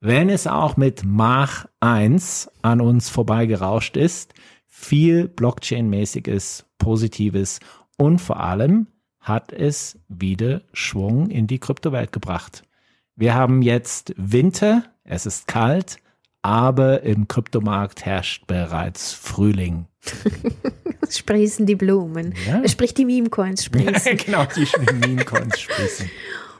wenn 0.00 0.28
es 0.28 0.46
auch 0.46 0.76
mit 0.76 1.04
Mach 1.04 1.66
1 1.80 2.50
an 2.62 2.80
uns 2.80 3.08
vorbeigerauscht 3.08 3.96
ist, 3.96 4.34
viel 4.66 5.28
Blockchain-mäßiges, 5.28 6.64
Positives 6.78 7.60
und 7.96 8.20
vor 8.20 8.40
allem 8.40 8.88
hat 9.20 9.52
es 9.52 10.00
wieder 10.08 10.62
Schwung 10.72 11.30
in 11.30 11.46
die 11.46 11.60
Kryptowelt 11.60 12.10
gebracht. 12.10 12.64
Wir 13.14 13.34
haben 13.34 13.62
jetzt 13.62 14.12
Winter, 14.16 14.84
es 15.04 15.26
ist 15.26 15.46
kalt, 15.46 15.98
aber 16.42 17.02
im 17.02 17.28
Kryptomarkt 17.28 18.04
herrscht 18.04 18.46
bereits 18.46 19.12
Frühling. 19.12 19.86
sprießen 21.08 21.66
die 21.66 21.76
Blumen. 21.76 22.34
Ja. 22.46 22.66
Sprich, 22.68 22.94
die 22.94 23.04
Meme-Coins 23.04 23.64
sprießen. 23.64 24.16
genau, 24.16 24.44
die 24.56 24.66
Meme-Coins 25.06 25.60
sprießen. 25.60 26.10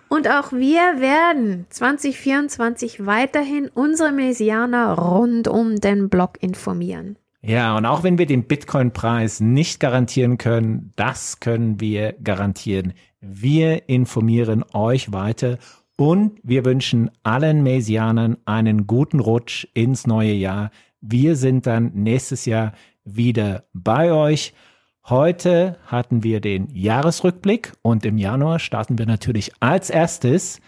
Und 0.09 0.29
auch 0.29 0.53
wir 0.53 1.01
werden 1.01 1.67
2024 1.71 3.07
weiterhin 3.07 3.71
unsere 3.73 4.13
Mesianer 4.13 4.93
rund 4.99 5.49
um 5.49 5.77
den 5.77 6.11
Blog 6.11 6.37
informieren. 6.43 7.17
Ja, 7.41 7.77
und 7.77 7.87
auch 7.87 8.05
wenn 8.05 8.19
wir 8.19 8.27
den 8.27 8.45
Bitcoin-Preis 8.45 9.41
nicht 9.41 9.81
garantieren 9.81 10.39
können, 10.39 10.93
das 10.97 11.41
können 11.41 11.81
wir 11.81 12.13
garantieren. 12.23 12.93
Wir 13.21 13.89
informieren 13.89 14.65
euch 14.75 15.13
weiter 15.13 15.59
und 16.03 16.41
wir 16.43 16.65
wünschen 16.65 17.13
allen 17.23 17.63
Mesianern 17.63 18.37
einen 18.45 18.89
guten 18.89 19.21
Rutsch 19.21 19.69
ins 19.73 20.05
neue 20.05 20.33
Jahr. 20.33 20.73
Wir 21.01 21.37
sind 21.37 21.65
dann 21.69 21.93
nächstes 21.95 22.45
Jahr 22.45 22.73
wieder 23.05 23.67
bei 23.73 24.13
euch. 24.13 24.53
Heute 25.09 25.79
hatten 25.87 26.25
wir 26.25 26.41
den 26.41 26.67
Jahresrückblick 26.75 27.75
und 27.83 28.05
im 28.05 28.19
Januar 28.19 28.59
starten 28.59 28.99
wir 28.99 29.07
natürlich 29.07 29.53
als 29.61 29.91
erstes 29.91 30.59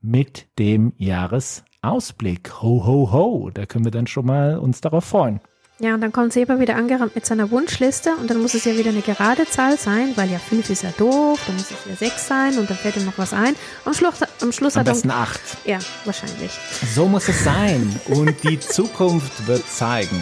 mit 0.00 0.46
dem 0.60 0.92
Jahresausblick. 0.96 2.62
Ho, 2.62 2.86
ho, 2.86 3.10
ho. 3.10 3.50
Da 3.52 3.66
können 3.66 3.84
wir 3.84 3.90
dann 3.90 4.06
schon 4.06 4.26
mal 4.26 4.58
uns 4.58 4.80
darauf 4.80 5.06
freuen. 5.06 5.40
Ja, 5.80 5.94
und 5.94 6.00
dann 6.00 6.10
kommt 6.10 6.32
Seba 6.32 6.58
wieder 6.58 6.74
angerannt 6.74 7.14
mit 7.14 7.24
seiner 7.24 7.52
Wunschliste 7.52 8.10
und 8.16 8.28
dann 8.28 8.42
muss 8.42 8.54
es 8.54 8.64
ja 8.64 8.76
wieder 8.76 8.90
eine 8.90 9.00
gerade 9.00 9.48
Zahl 9.48 9.78
sein, 9.78 10.12
weil 10.16 10.28
ja 10.28 10.40
5 10.40 10.68
ist 10.70 10.82
ja 10.82 10.90
doof, 10.98 11.38
dann 11.46 11.54
muss 11.54 11.66
es 11.70 11.76
ja 11.88 11.94
6 11.94 12.26
sein 12.26 12.58
und 12.58 12.68
dann 12.68 12.76
fällt 12.76 12.96
ihm 12.96 13.04
noch 13.04 13.16
was 13.16 13.32
ein. 13.32 13.54
Am 13.84 13.94
Schluss, 13.94 14.14
am 14.42 14.50
Schluss 14.50 14.74
Am 14.74 14.80
hat 14.80 14.88
er. 14.88 14.92
besten 14.94 15.10
acht. 15.12 15.40
Ja, 15.64 15.78
wahrscheinlich. 16.04 16.50
So 16.96 17.06
muss 17.06 17.28
es 17.28 17.44
sein. 17.44 17.94
Und 18.06 18.42
die 18.42 18.58
Zukunft 18.58 19.46
wird 19.46 19.62
zeigen, 19.70 20.20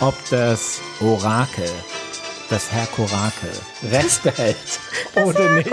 ob 0.00 0.14
das 0.28 0.78
Orakel, 1.00 1.70
das 2.50 2.70
Herr 2.70 2.86
Korakel, 2.88 3.50
Recht 3.90 4.22
behält 4.22 4.56
oder 5.14 5.48
nicht. 5.54 5.70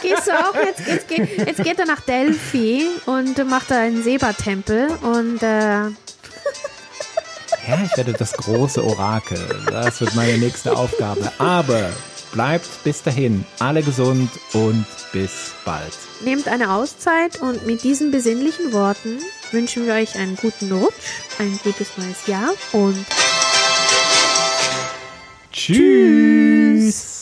Gehst 0.00 0.26
du 0.28 0.32
auch 0.32 0.54
jetzt, 0.54 0.80
jetzt, 0.86 1.08
geht, 1.08 1.46
jetzt 1.46 1.62
geht 1.62 1.78
er 1.78 1.84
nach 1.86 2.00
Delphi 2.00 2.86
und 3.04 3.36
macht 3.50 3.70
da 3.70 3.80
einen 3.80 4.02
Seba-Tempel 4.02 4.88
und 5.02 5.42
äh, 5.42 5.90
Ja, 7.66 7.78
ich 7.82 7.96
werde 7.96 8.12
das 8.12 8.32
große 8.34 8.84
Orakel. 8.84 9.38
Das 9.70 10.00
wird 10.00 10.14
meine 10.14 10.36
nächste 10.36 10.76
Aufgabe. 10.76 11.32
Aber 11.38 11.90
bleibt 12.32 12.68
bis 12.84 13.02
dahin 13.02 13.44
alle 13.58 13.82
gesund 13.82 14.30
und 14.52 14.86
bis 15.12 15.52
bald. 15.64 15.92
nehmt 16.24 16.48
eine 16.48 16.72
Auszeit 16.72 17.40
und 17.40 17.64
mit 17.66 17.82
diesen 17.82 18.10
besinnlichen 18.10 18.72
Worten 18.72 19.18
wünschen 19.52 19.86
wir 19.86 19.94
euch 19.94 20.16
einen 20.16 20.36
guten 20.36 20.72
Rutsch, 20.72 20.92
ein 21.38 21.58
gutes 21.62 21.96
neues 21.96 22.26
Jahr 22.26 22.50
und 22.72 23.06
Tschüss. 25.52 27.13